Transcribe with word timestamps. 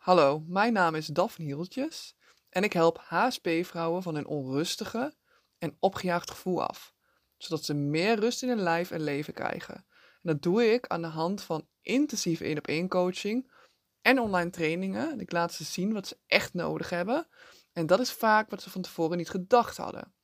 Hallo, 0.00 0.44
mijn 0.46 0.72
naam 0.72 0.94
is 0.94 1.06
Daphne 1.06 1.44
Hieltjes 1.44 2.16
en 2.48 2.62
ik 2.62 2.72
help 2.72 2.98
HSP-vrouwen 2.98 4.02
van 4.02 4.14
een 4.14 4.26
onrustige 4.26 5.14
en 5.58 5.76
opgejaagd 5.78 6.30
gevoel 6.30 6.62
af, 6.62 6.94
zodat 7.36 7.64
ze 7.64 7.74
meer 7.74 8.18
rust 8.18 8.42
in 8.42 8.48
hun 8.48 8.60
lijf 8.60 8.90
en 8.90 9.02
leven 9.02 9.34
krijgen. 9.34 9.74
En 9.74 9.84
dat 10.22 10.42
doe 10.42 10.72
ik 10.72 10.86
aan 10.86 11.02
de 11.02 11.08
hand 11.08 11.42
van 11.42 11.68
intensieve 11.82 12.44
één-op-één 12.44 12.88
coaching 12.88 13.52
en 14.00 14.20
online 14.20 14.50
trainingen. 14.50 15.20
Ik 15.20 15.32
laat 15.32 15.52
ze 15.52 15.64
zien 15.64 15.92
wat 15.92 16.06
ze 16.06 16.18
echt 16.26 16.54
nodig 16.54 16.90
hebben 16.90 17.28
en 17.72 17.86
dat 17.86 18.00
is 18.00 18.12
vaak 18.12 18.50
wat 18.50 18.62
ze 18.62 18.70
van 18.70 18.82
tevoren 18.82 19.16
niet 19.16 19.30
gedacht 19.30 19.76
hadden. 19.76 20.14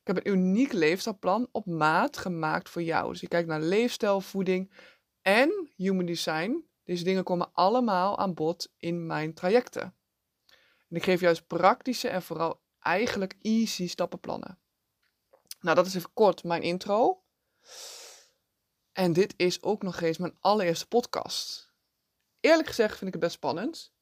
Ik 0.00 0.14
heb 0.14 0.16
een 0.16 0.32
uniek 0.32 0.72
leefstijlplan 0.72 1.48
op 1.52 1.66
maat 1.66 2.16
gemaakt 2.16 2.68
voor 2.68 2.82
jou. 2.82 3.10
Dus 3.10 3.20
je 3.20 3.28
kijkt 3.28 3.48
naar 3.48 3.60
leefstijl, 3.60 4.20
voeding 4.20 4.72
en 5.22 5.70
human 5.76 6.06
design 6.06 6.72
deze 6.84 7.04
dingen 7.04 7.24
komen 7.24 7.50
allemaal 7.52 8.18
aan 8.18 8.34
bod 8.34 8.72
in 8.78 9.06
mijn 9.06 9.34
trajecten. 9.34 9.96
En 10.88 10.96
ik 10.96 11.02
geef 11.02 11.20
juist 11.20 11.46
praktische 11.46 12.08
en 12.08 12.22
vooral 12.22 12.62
eigenlijk 12.78 13.36
easy 13.42 13.88
stappenplannen. 13.88 14.58
Nou, 15.60 15.76
dat 15.76 15.86
is 15.86 15.94
even 15.94 16.12
kort 16.12 16.44
mijn 16.44 16.62
intro. 16.62 17.22
En 18.92 19.12
dit 19.12 19.34
is 19.36 19.62
ook 19.62 19.82
nog 19.82 20.00
eens 20.00 20.18
mijn 20.18 20.36
allereerste 20.40 20.86
podcast. 20.86 21.72
Eerlijk 22.40 22.68
gezegd 22.68 22.90
vind 22.98 23.06
ik 23.06 23.12
het 23.12 23.22
best 23.22 23.34
spannend. 23.34 23.92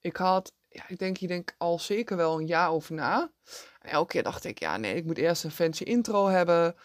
Ik 0.00 0.16
had, 0.16 0.52
ja, 0.68 0.88
ik 0.88 0.98
denk 0.98 1.18
hier 1.18 1.28
denk 1.28 1.54
al 1.58 1.78
zeker 1.78 2.16
wel 2.16 2.40
een 2.40 2.46
jaar 2.46 2.70
over 2.70 2.94
na. 2.94 3.32
En 3.78 3.90
elke 3.90 4.12
keer 4.12 4.22
dacht 4.22 4.44
ik, 4.44 4.58
ja 4.58 4.76
nee, 4.76 4.94
ik 4.94 5.04
moet 5.04 5.18
eerst 5.18 5.44
een 5.44 5.50
fancy 5.50 5.82
intro 5.82 6.26
hebben. 6.26 6.76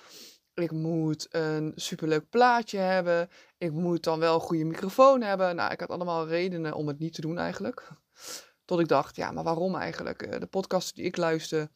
Ik 0.53 0.71
moet 0.71 1.27
een 1.29 1.71
superleuk 1.75 2.29
plaatje 2.29 2.77
hebben. 2.77 3.29
Ik 3.57 3.71
moet 3.71 4.03
dan 4.03 4.19
wel 4.19 4.33
een 4.33 4.39
goede 4.41 4.63
microfoon 4.65 5.21
hebben. 5.21 5.55
Nou, 5.55 5.71
ik 5.71 5.79
had 5.79 5.89
allemaal 5.89 6.27
redenen 6.27 6.73
om 6.73 6.87
het 6.87 6.99
niet 6.99 7.13
te 7.13 7.21
doen 7.21 7.37
eigenlijk. 7.37 7.89
Tot 8.65 8.79
ik 8.79 8.87
dacht, 8.87 9.15
ja, 9.15 9.31
maar 9.31 9.43
waarom 9.43 9.75
eigenlijk? 9.75 10.21
Eh, 10.21 10.39
de 10.39 10.45
podcasts 10.45 10.93
die 10.93 11.05
ik 11.05 11.17
luister 11.17 11.69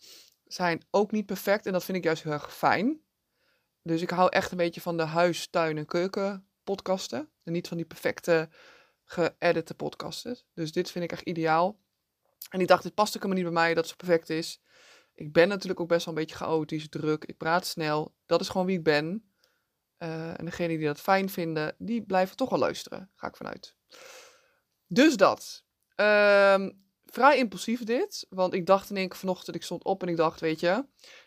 zijn 0.43 0.85
ook 0.91 1.11
niet 1.11 1.25
perfect. 1.25 1.65
En 1.65 1.71
dat 1.71 1.83
vind 1.83 1.97
ik 1.97 2.03
juist 2.03 2.23
heel 2.23 2.31
erg 2.31 2.53
fijn. 2.53 3.01
Dus 3.81 4.01
ik 4.01 4.09
hou 4.09 4.29
echt 4.29 4.51
een 4.51 4.57
beetje 4.57 4.81
van 4.81 4.97
de 4.97 5.03
huis, 5.03 5.47
tuin 5.47 5.77
en 5.77 5.85
keuken 5.85 6.47
podcasten. 6.63 7.29
En 7.43 7.53
niet 7.53 7.67
van 7.67 7.77
die 7.77 7.85
perfecte 7.85 8.49
geëdite 9.03 9.73
podcasten. 9.73 10.37
Dus 10.53 10.71
dit 10.71 10.91
vind 10.91 11.03
ik 11.03 11.11
echt 11.11 11.21
ideaal. 11.21 11.79
En 12.49 12.59
ik 12.59 12.67
dacht, 12.67 12.83
dit 12.83 12.93
past 12.93 13.15
ook 13.15 13.23
helemaal 13.23 13.43
niet 13.43 13.53
bij 13.53 13.63
mij 13.63 13.73
dat 13.73 13.87
zo 13.87 13.95
perfect 13.95 14.29
is. 14.29 14.61
Ik 15.17 15.33
ben 15.33 15.47
natuurlijk 15.47 15.79
ook 15.79 15.87
best 15.87 16.05
wel 16.05 16.13
een 16.13 16.19
beetje 16.19 16.35
chaotisch, 16.35 16.89
druk. 16.89 17.25
Ik 17.25 17.37
praat 17.37 17.65
snel. 17.65 18.15
Dat 18.25 18.41
is 18.41 18.49
gewoon 18.49 18.67
wie 18.67 18.77
ik 18.77 18.83
ben. 18.83 19.31
Uh, 19.99 20.39
en 20.39 20.45
degenen 20.45 20.77
die 20.77 20.85
dat 20.85 20.99
fijn 20.99 21.29
vinden, 21.29 21.75
die 21.77 22.01
blijven 22.01 22.35
toch 22.35 22.49
wel 22.49 22.59
luisteren. 22.59 23.11
Ga 23.15 23.27
ik 23.27 23.35
vanuit. 23.35 23.75
Dus 24.87 25.15
dat. 25.15 25.63
Uh, 25.95 26.67
vrij 27.05 27.37
impulsief 27.37 27.83
dit. 27.83 28.25
Want 28.29 28.53
ik 28.53 28.65
dacht 28.65 28.89
in 28.89 28.97
één 28.97 29.07
keer 29.07 29.17
vanochtend, 29.17 29.55
ik 29.55 29.63
stond 29.63 29.83
op 29.83 30.01
en 30.01 30.07
ik 30.07 30.17
dacht, 30.17 30.39
weet 30.39 30.59
je, 30.59 30.85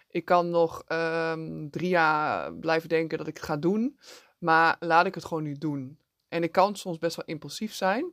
ik 0.09 0.25
kan 0.25 0.51
nog 0.51 0.85
um, 0.89 1.71
drie 1.71 1.89
jaar 1.89 2.55
blijven 2.55 2.89
denken 2.89 3.19
dat 3.19 3.27
ik 3.27 3.37
het 3.37 3.47
ga 3.47 3.57
doen. 3.57 3.99
Maar 4.39 4.77
laat 4.81 5.07
ik 5.07 5.15
het 5.15 5.25
gewoon 5.25 5.43
nu 5.43 5.55
doen. 5.55 5.99
En 6.29 6.43
ik 6.43 6.53
kan 6.53 6.77
soms 6.77 6.99
best 6.99 7.17
wel 7.17 7.25
impulsief 7.25 7.75
zijn. 7.75 8.13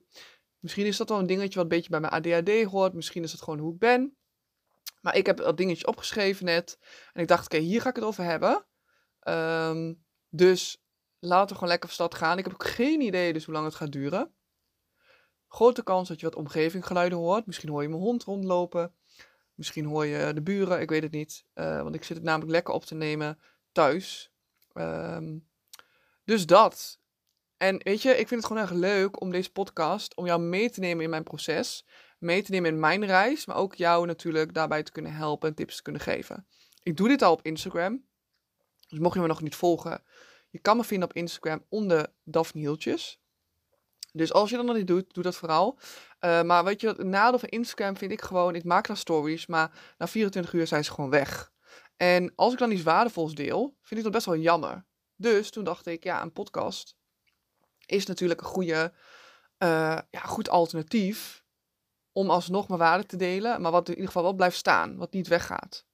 Misschien 0.60 0.86
is 0.86 0.98
dat 0.98 1.10
wel 1.10 1.20
een 1.20 1.28
dingetje 1.28 1.56
wat 1.56 1.64
een 1.64 1.78
beetje 1.78 1.90
bij 1.90 2.00
mijn 2.00 2.14
ADHD 2.14 2.64
hoort. 2.64 2.94
Misschien 2.94 3.24
is 3.24 3.32
het 3.32 3.42
gewoon 3.42 3.60
hoe 3.60 3.74
ik 3.74 3.80
ben. 3.80 4.17
Maar 5.02 5.16
ik 5.16 5.26
heb 5.26 5.38
dat 5.38 5.58
dingetje 5.58 5.88
opgeschreven 5.88 6.46
net. 6.46 6.78
En 7.14 7.22
ik 7.22 7.28
dacht, 7.28 7.46
oké, 7.46 7.58
hier 7.58 7.82
ga 7.82 7.90
ik 7.90 7.96
het 7.96 8.06
over 8.06 8.24
hebben. 8.24 8.66
Um, 9.24 10.06
dus 10.30 10.84
laten 11.20 11.48
we 11.48 11.54
gewoon 11.54 11.70
lekker 11.70 11.90
van 11.90 11.98
stad 11.98 12.16
gaan. 12.16 12.38
Ik 12.38 12.44
heb 12.44 12.54
ook 12.54 12.68
geen 12.68 13.02
idee 13.02 13.34
dus 13.34 13.46
hoe 13.46 13.54
lang 13.54 13.66
het 13.66 13.76
gaat 13.76 13.92
duren. 13.92 14.34
Grote 15.48 15.84
kans 15.84 16.08
dat 16.08 16.20
je 16.20 16.26
wat 16.26 16.36
omgevinggeluiden 16.36 17.18
hoort. 17.18 17.46
Misschien 17.46 17.70
hoor 17.70 17.82
je 17.82 17.90
mijn 17.90 18.02
hond 18.02 18.24
rondlopen. 18.24 18.94
Misschien 19.54 19.86
hoor 19.86 20.06
je 20.06 20.34
de 20.34 20.42
buren, 20.42 20.82
ik 20.82 20.90
weet 20.90 21.04
het 21.04 21.12
niet. 21.12 21.46
Uh, 21.56 21.82
want 21.82 21.96
ik 21.96 22.04
zit 22.04 22.18
het 22.18 22.26
namelijk 22.26 22.52
lekker 22.52 22.74
op 22.74 22.86
te 22.86 22.96
nemen 22.96 23.40
thuis. 23.72 24.32
Um, 24.74 25.48
dus 26.24 26.46
dat. 26.46 27.00
En 27.58 27.84
weet 27.84 28.02
je, 28.02 28.10
ik 28.10 28.28
vind 28.28 28.30
het 28.30 28.46
gewoon 28.46 28.62
erg 28.62 28.72
leuk 28.72 29.22
om 29.22 29.32
deze 29.32 29.52
podcast, 29.52 30.16
om 30.16 30.26
jou 30.26 30.42
mee 30.42 30.70
te 30.70 30.80
nemen 30.80 31.04
in 31.04 31.10
mijn 31.10 31.24
proces 31.24 31.86
mee 32.18 32.44
te 32.44 32.52
nemen 32.52 32.70
in 32.70 32.80
mijn 32.80 33.06
reis, 33.06 33.46
maar 33.46 33.56
ook 33.56 33.76
jou 33.76 34.06
natuurlijk 34.06 34.54
daarbij 34.54 34.84
te 34.84 34.92
kunnen 34.92 35.14
helpen 35.14 35.50
en 35.50 35.56
tips 35.56 35.76
te 35.76 35.82
kunnen 35.82 36.02
geven. 36.02 36.48
Ik 36.84 36.98
doe 36.98 37.08
dit 37.08 37.22
al 37.22 37.32
op 37.32 37.42
Instagram. 37.42 38.06
Dus 38.88 39.00
mocht 39.00 39.14
je 39.14 39.22
me 39.22 39.28
nog 39.28 39.42
niet 39.42 39.56
volgen, 39.56 40.04
je 40.50 40.60
kan 40.60 40.78
me 40.78 40.84
vinden 40.84 41.10
op 41.10 41.16
Instagram 41.16 41.66
onder 41.70 42.08
Daphne 42.24 42.62
Hieltjes. 42.62 43.20
Dus 44.12 44.34
als 44.34 44.50
je 44.50 44.56
dat 44.56 44.66
nog 44.66 44.76
niet 44.76 44.88
doet, 44.88 45.14
doe 45.14 45.24
dat 45.24 45.36
vooral. 45.36 45.80
Uh, 46.20 46.42
maar 46.42 46.64
weet 46.64 46.82
je, 46.82 46.88
het 46.88 47.04
nadeel 47.04 47.40
van 47.40 47.50
Instagram 47.50 47.98
vind 47.98 48.12
ik 48.12 48.22
gewoon, 48.22 48.56
ik 48.56 48.64
maak 48.64 48.88
daar 48.88 48.98
stories, 48.98 49.46
maar 49.46 49.96
na 49.98 50.08
24 50.08 50.54
uur 50.54 50.68
zijn 50.68 50.84
ze 50.84 50.92
gewoon 50.92 51.10
weg. 51.10 51.52
En 51.98 52.34
als 52.36 52.54
ik 52.54 52.60
dan 52.60 52.72
iets 52.72 52.84
waardevols 52.84 53.36
deel, 53.36 53.78
vind 53.82 54.00
ik 54.00 54.04
dat 54.04 54.14
best 54.14 54.26
wel 54.26 54.38
jammer. 54.38 54.86
Dus 55.16 55.50
toen 55.50 55.64
dacht 55.64 55.86
ik, 55.86 56.04
ja, 56.04 56.22
een 56.22 56.32
podcast 56.32 56.96
is 57.86 58.06
natuurlijk 58.06 58.40
een 58.40 58.48
goede, 58.48 58.94
uh, 59.64 60.00
ja, 60.10 60.20
goed 60.20 60.50
alternatief 60.50 61.44
om 62.18 62.30
alsnog 62.30 62.68
mijn 62.68 62.80
waarde 62.80 63.06
te 63.06 63.18
delen, 63.18 63.62
maar 63.62 63.72
wat 63.72 63.88
in 63.88 63.94
ieder 63.94 64.08
geval 64.08 64.24
wel 64.24 64.34
blijft 64.34 64.58
staan, 64.58 64.98
wat 64.98 65.14
niet 65.14 65.28
weggaat. 65.28 65.86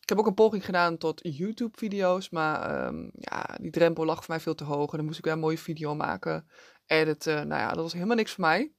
Ik 0.00 0.08
heb 0.08 0.18
ook 0.18 0.26
een 0.26 0.34
poging 0.34 0.64
gedaan 0.64 0.98
tot 0.98 1.20
YouTube-video's, 1.22 2.30
maar 2.30 2.86
um, 2.86 3.10
ja, 3.14 3.56
die 3.60 3.70
drempel 3.70 4.04
lag 4.04 4.16
voor 4.16 4.34
mij 4.34 4.40
veel 4.40 4.54
te 4.54 4.64
hoog. 4.64 4.90
En 4.90 4.96
dan 4.96 5.06
moest 5.06 5.18
ik 5.18 5.24
weer 5.24 5.32
een 5.32 5.38
mooie 5.38 5.58
video 5.58 5.94
maken, 5.94 6.48
editen. 6.86 7.48
Nou 7.48 7.60
ja, 7.60 7.68
dat 7.68 7.82
was 7.82 7.92
helemaal 7.92 8.16
niks 8.16 8.32
voor 8.32 8.44
mij. 8.44 8.72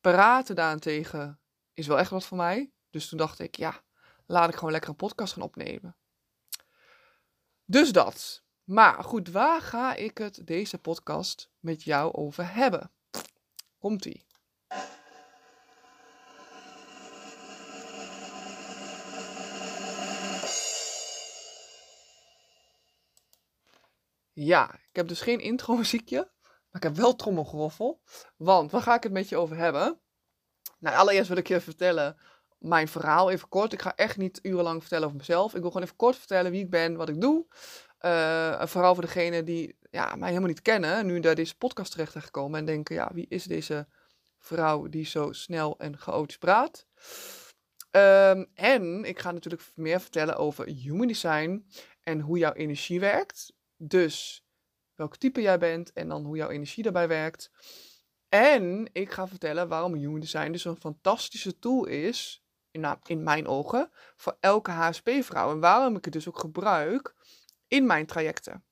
Praten 0.00 0.54
daarentegen 0.54 1.40
is 1.72 1.86
wel 1.86 1.98
echt 1.98 2.10
wat 2.10 2.26
voor 2.26 2.36
mij. 2.36 2.72
Dus 2.90 3.08
toen 3.08 3.18
dacht 3.18 3.38
ik, 3.38 3.56
ja, 3.56 3.82
laat 4.26 4.48
ik 4.48 4.54
gewoon 4.54 4.72
lekker 4.72 4.90
een 4.90 4.96
podcast 4.96 5.32
gaan 5.32 5.42
opnemen. 5.42 5.96
Dus 7.64 7.92
dat. 7.92 8.44
Maar 8.64 9.04
goed, 9.04 9.28
waar 9.30 9.60
ga 9.60 9.94
ik 9.94 10.18
het 10.18 10.46
deze 10.46 10.78
podcast 10.78 11.50
met 11.58 11.82
jou 11.82 12.12
over 12.12 12.54
hebben? 12.54 12.92
Komt-ie. 13.78 14.25
Ja, 24.38 24.74
ik 24.74 24.96
heb 24.96 25.08
dus 25.08 25.20
geen 25.20 25.40
intro 25.40 25.76
muziekje, 25.82 26.30
maar 26.42 26.82
ik 26.82 26.82
heb 26.82 26.96
wel 26.96 27.16
trommelgeroffel. 27.16 28.00
Want 28.36 28.70
waar 28.70 28.82
ga 28.82 28.94
ik 28.94 29.02
het 29.02 29.12
met 29.12 29.28
je 29.28 29.36
over 29.36 29.56
hebben? 29.56 30.00
Nou, 30.78 30.96
allereerst 30.96 31.28
wil 31.28 31.36
ik 31.36 31.48
je 31.48 31.60
vertellen 31.60 32.16
mijn 32.58 32.88
verhaal 32.88 33.30
even 33.30 33.48
kort. 33.48 33.72
Ik 33.72 33.82
ga 33.82 33.94
echt 33.94 34.16
niet 34.16 34.38
urenlang 34.42 34.80
vertellen 34.80 35.04
over 35.04 35.18
mezelf. 35.18 35.54
Ik 35.54 35.60
wil 35.60 35.70
gewoon 35.70 35.86
even 35.86 35.96
kort 35.96 36.16
vertellen 36.16 36.50
wie 36.50 36.62
ik 36.62 36.70
ben, 36.70 36.96
wat 36.96 37.08
ik 37.08 37.20
doe. 37.20 37.46
Uh, 38.00 38.66
vooral 38.66 38.94
voor 38.94 39.04
degenen 39.04 39.44
die 39.44 39.78
ja, 39.90 40.16
mij 40.16 40.28
helemaal 40.28 40.48
niet 40.48 40.62
kennen, 40.62 41.06
nu 41.06 41.18
naar 41.18 41.34
deze 41.34 41.56
podcast 41.56 41.90
terecht 41.90 42.12
zijn 42.12 42.24
gekomen 42.24 42.58
en 42.58 42.64
denken, 42.64 42.94
ja, 42.94 43.10
wie 43.14 43.26
is 43.28 43.44
deze 43.44 43.88
vrouw 44.38 44.88
die 44.88 45.06
zo 45.06 45.32
snel 45.32 45.78
en 45.78 45.98
chaotisch 45.98 46.38
praat? 46.38 46.86
Um, 47.90 48.46
en 48.54 49.04
ik 49.04 49.18
ga 49.18 49.30
natuurlijk 49.30 49.62
meer 49.74 50.00
vertellen 50.00 50.36
over 50.36 50.66
human 50.66 51.06
design 51.06 51.66
en 52.02 52.20
hoe 52.20 52.38
jouw 52.38 52.52
energie 52.52 53.00
werkt. 53.00 53.55
Dus 53.76 54.44
welk 54.94 55.16
type 55.16 55.40
jij 55.40 55.58
bent 55.58 55.92
en 55.92 56.08
dan 56.08 56.24
hoe 56.24 56.36
jouw 56.36 56.48
energie 56.48 56.82
daarbij 56.82 57.08
werkt. 57.08 57.50
En 58.28 58.88
ik 58.92 59.10
ga 59.10 59.28
vertellen 59.28 59.68
waarom 59.68 59.94
Human 59.94 60.20
Design 60.20 60.52
dus 60.52 60.64
een 60.64 60.80
fantastische 60.80 61.58
tool 61.58 61.84
is, 61.86 62.44
in, 62.70 62.98
in 63.06 63.22
mijn 63.22 63.46
ogen, 63.46 63.90
voor 64.16 64.36
elke 64.40 64.70
HSP-vrouw. 64.70 65.50
En 65.50 65.60
waarom 65.60 65.96
ik 65.96 66.04
het 66.04 66.12
dus 66.12 66.28
ook 66.28 66.38
gebruik 66.38 67.14
in 67.68 67.86
mijn 67.86 68.06
trajecten. 68.06 68.64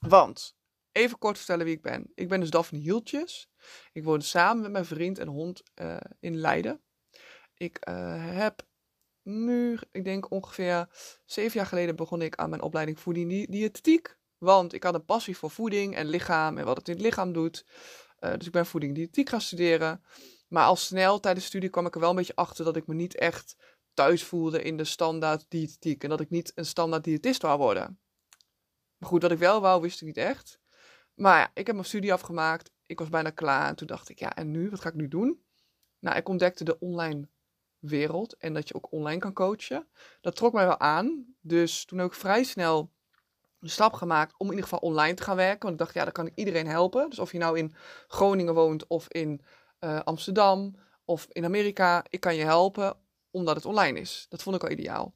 Want, 0.00 0.56
even 0.92 1.18
kort 1.18 1.36
vertellen 1.36 1.64
wie 1.64 1.74
ik 1.74 1.82
ben. 1.82 2.10
Ik 2.14 2.28
ben 2.28 2.40
dus 2.40 2.50
Daphne 2.50 2.78
Hieltjes. 2.78 3.50
Ik 3.92 4.04
woon 4.04 4.22
samen 4.22 4.62
met 4.62 4.72
mijn 4.72 4.84
vriend 4.84 5.18
en 5.18 5.28
hond 5.28 5.62
uh, 5.74 5.96
in 6.20 6.36
Leiden. 6.36 6.82
Ik 7.54 7.88
uh, 7.88 8.34
heb 8.36 8.66
nu, 9.22 9.78
ik 9.92 10.04
denk 10.04 10.30
ongeveer 10.30 10.88
zeven 11.24 11.56
jaar 11.58 11.66
geleden 11.66 11.96
begon 11.96 12.22
ik 12.22 12.36
aan 12.36 12.50
mijn 12.50 12.62
opleiding 12.62 13.00
voeding 13.00 13.48
diëtetiek. 13.50 14.16
Want 14.42 14.72
ik 14.72 14.82
had 14.82 14.94
een 14.94 15.04
passie 15.04 15.36
voor 15.36 15.50
voeding 15.50 15.94
en 15.94 16.06
lichaam 16.06 16.58
en 16.58 16.64
wat 16.64 16.76
het 16.76 16.88
in 16.88 16.94
het 16.94 17.02
lichaam 17.02 17.32
doet. 17.32 17.64
Uh, 18.20 18.32
dus 18.36 18.46
ik 18.46 18.52
ben 18.52 18.66
voeding 18.66 18.94
diëtiek 18.94 19.28
gaan 19.28 19.40
studeren. 19.40 20.02
Maar 20.48 20.64
al 20.64 20.76
snel 20.76 21.20
tijdens 21.20 21.44
de 21.44 21.50
studie 21.50 21.68
kwam 21.68 21.86
ik 21.86 21.94
er 21.94 22.00
wel 22.00 22.10
een 22.10 22.16
beetje 22.16 22.36
achter 22.36 22.64
dat 22.64 22.76
ik 22.76 22.86
me 22.86 22.94
niet 22.94 23.16
echt 23.16 23.56
thuis 23.94 24.24
voelde 24.24 24.62
in 24.62 24.76
de 24.76 24.84
standaard 24.84 25.44
diëtetiek. 25.48 26.02
En 26.02 26.08
dat 26.08 26.20
ik 26.20 26.30
niet 26.30 26.52
een 26.54 26.66
standaard 26.66 27.04
diëtist 27.04 27.42
wou 27.42 27.58
worden. 27.58 28.00
Maar 28.96 29.08
goed, 29.08 29.22
wat 29.22 29.30
ik 29.30 29.38
wel 29.38 29.60
wou, 29.60 29.80
wist 29.80 30.00
ik 30.00 30.06
niet 30.06 30.16
echt. 30.16 30.60
Maar 31.14 31.38
ja, 31.38 31.50
ik 31.54 31.66
heb 31.66 31.74
mijn 31.74 31.86
studie 31.86 32.12
afgemaakt. 32.12 32.72
Ik 32.86 32.98
was 32.98 33.08
bijna 33.08 33.30
klaar. 33.30 33.68
En 33.68 33.76
toen 33.76 33.86
dacht 33.86 34.08
ik, 34.08 34.18
ja, 34.18 34.34
en 34.34 34.50
nu? 34.50 34.70
Wat 34.70 34.80
ga 34.80 34.88
ik 34.88 34.94
nu 34.94 35.08
doen? 35.08 35.44
Nou, 35.98 36.16
ik 36.16 36.28
ontdekte 36.28 36.64
de 36.64 36.78
online 36.78 37.28
wereld 37.78 38.36
en 38.36 38.54
dat 38.54 38.68
je 38.68 38.74
ook 38.74 38.92
online 38.92 39.20
kan 39.20 39.32
coachen. 39.32 39.88
Dat 40.20 40.36
trok 40.36 40.52
mij 40.52 40.66
wel 40.66 40.80
aan. 40.80 41.34
Dus 41.40 41.84
toen 41.84 41.98
heb 41.98 42.06
ik 42.06 42.14
vrij 42.14 42.44
snel 42.44 42.92
de 43.62 43.70
stap 43.70 43.92
gemaakt 43.92 44.34
om 44.36 44.46
in 44.46 44.52
ieder 44.52 44.68
geval 44.68 44.88
online 44.88 45.14
te 45.14 45.22
gaan 45.22 45.36
werken. 45.36 45.60
Want 45.60 45.72
ik 45.72 45.78
dacht, 45.78 45.94
ja, 45.94 46.04
dan 46.04 46.12
kan 46.12 46.26
ik 46.26 46.32
iedereen 46.34 46.66
helpen. 46.66 47.10
Dus 47.10 47.18
of 47.18 47.32
je 47.32 47.38
nou 47.38 47.58
in 47.58 47.74
Groningen 48.06 48.54
woont 48.54 48.86
of 48.86 49.08
in 49.08 49.40
eh, 49.78 50.00
Amsterdam 50.04 50.76
of 51.04 51.26
in 51.28 51.44
Amerika. 51.44 52.04
Ik 52.08 52.20
kan 52.20 52.34
je 52.34 52.44
helpen 52.44 52.96
omdat 53.30 53.56
het 53.56 53.64
online 53.64 54.00
is. 54.00 54.26
Dat 54.28 54.42
vond 54.42 54.56
ik 54.56 54.62
al 54.62 54.70
ideaal. 54.70 55.14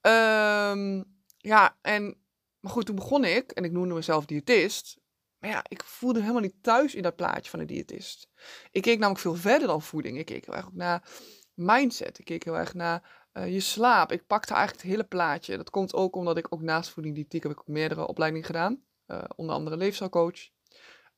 Ehm, 0.00 1.02
ja, 1.36 1.76
en 1.82 2.16
maar 2.60 2.72
goed, 2.72 2.86
toen 2.86 2.94
begon 2.94 3.24
ik 3.24 3.50
en 3.50 3.64
ik 3.64 3.72
noemde 3.72 3.94
mezelf 3.94 4.24
diëtist. 4.24 4.98
Maar 5.38 5.50
ja, 5.50 5.64
ik 5.68 5.82
voelde 5.84 6.20
helemaal 6.20 6.42
niet 6.42 6.62
thuis 6.62 6.94
in 6.94 7.02
dat 7.02 7.16
plaatje 7.16 7.50
van 7.50 7.60
een 7.60 7.66
diëtist. 7.66 8.28
Ik 8.70 8.82
keek 8.82 8.98
namelijk 8.98 9.20
veel 9.20 9.34
verder 9.34 9.68
dan 9.68 9.82
voeding. 9.82 10.18
Ik 10.18 10.26
keek 10.26 10.46
heel 10.46 10.54
erg 10.54 10.66
ook 10.66 10.74
naar 10.74 11.08
mindset. 11.54 12.18
Ik 12.18 12.24
keek 12.24 12.44
heel 12.44 12.58
erg 12.58 12.74
naar 12.74 13.17
eh, 13.38 13.52
je 13.52 13.60
slaap. 13.60 14.12
Ik 14.12 14.26
pakte 14.26 14.54
eigenlijk 14.54 14.82
het 14.82 14.92
hele 14.92 15.08
plaatje. 15.08 15.56
Dat 15.56 15.70
komt 15.70 15.94
ook 15.94 16.16
omdat 16.16 16.36
ik 16.36 16.46
ook 16.52 16.62
naast 16.62 16.90
voeding 16.90 17.14
diëtiek 17.14 17.42
heb 17.42 17.52
ik 17.52 17.60
ook 17.60 17.68
meerdere 17.68 18.06
opleidingen 18.06 18.46
gedaan. 18.46 18.82
Uh, 19.06 19.24
onder 19.36 19.54
andere 19.54 19.76
leefstijlcoach. 19.76 20.48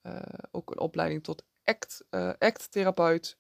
Uh, 0.03 0.23
ook 0.51 0.71
een 0.71 0.81
opleiding 0.81 1.23
tot 1.23 1.45
act, 1.65 2.05
act-therapeut. 2.39 3.39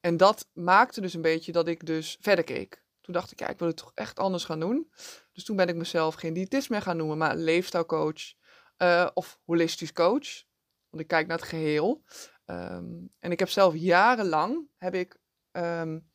en 0.00 0.16
dat 0.16 0.48
maakte 0.52 1.00
dus 1.00 1.14
een 1.14 1.22
beetje 1.22 1.52
dat 1.52 1.68
ik 1.68 1.86
dus 1.86 2.16
verder 2.20 2.44
keek. 2.44 2.84
Toen 3.00 3.14
dacht 3.14 3.32
ik, 3.32 3.38
ja, 3.38 3.48
ik 3.48 3.58
wil 3.58 3.68
het 3.68 3.76
toch 3.76 3.92
echt 3.94 4.18
anders 4.18 4.44
gaan 4.44 4.60
doen. 4.60 4.90
Dus 5.32 5.44
toen 5.44 5.56
ben 5.56 5.68
ik 5.68 5.74
mezelf 5.74 6.14
geen 6.14 6.32
diëtist 6.32 6.70
meer 6.70 6.82
gaan 6.82 6.96
noemen, 6.96 7.18
maar 7.18 7.36
leefstijlcoach 7.36 8.34
of 9.14 9.40
holistisch 9.44 9.92
coach. 9.92 10.44
Want 10.90 11.02
ik 11.02 11.08
kijk 11.08 11.26
naar 11.26 11.38
het 11.38 11.48
geheel. 11.48 12.02
Um, 12.46 13.12
en 13.18 13.30
ik 13.30 13.38
heb 13.38 13.48
zelf 13.48 13.74
jarenlang, 13.74 14.68
heb 14.76 14.94
ik 14.94 15.18
um, 15.52 16.08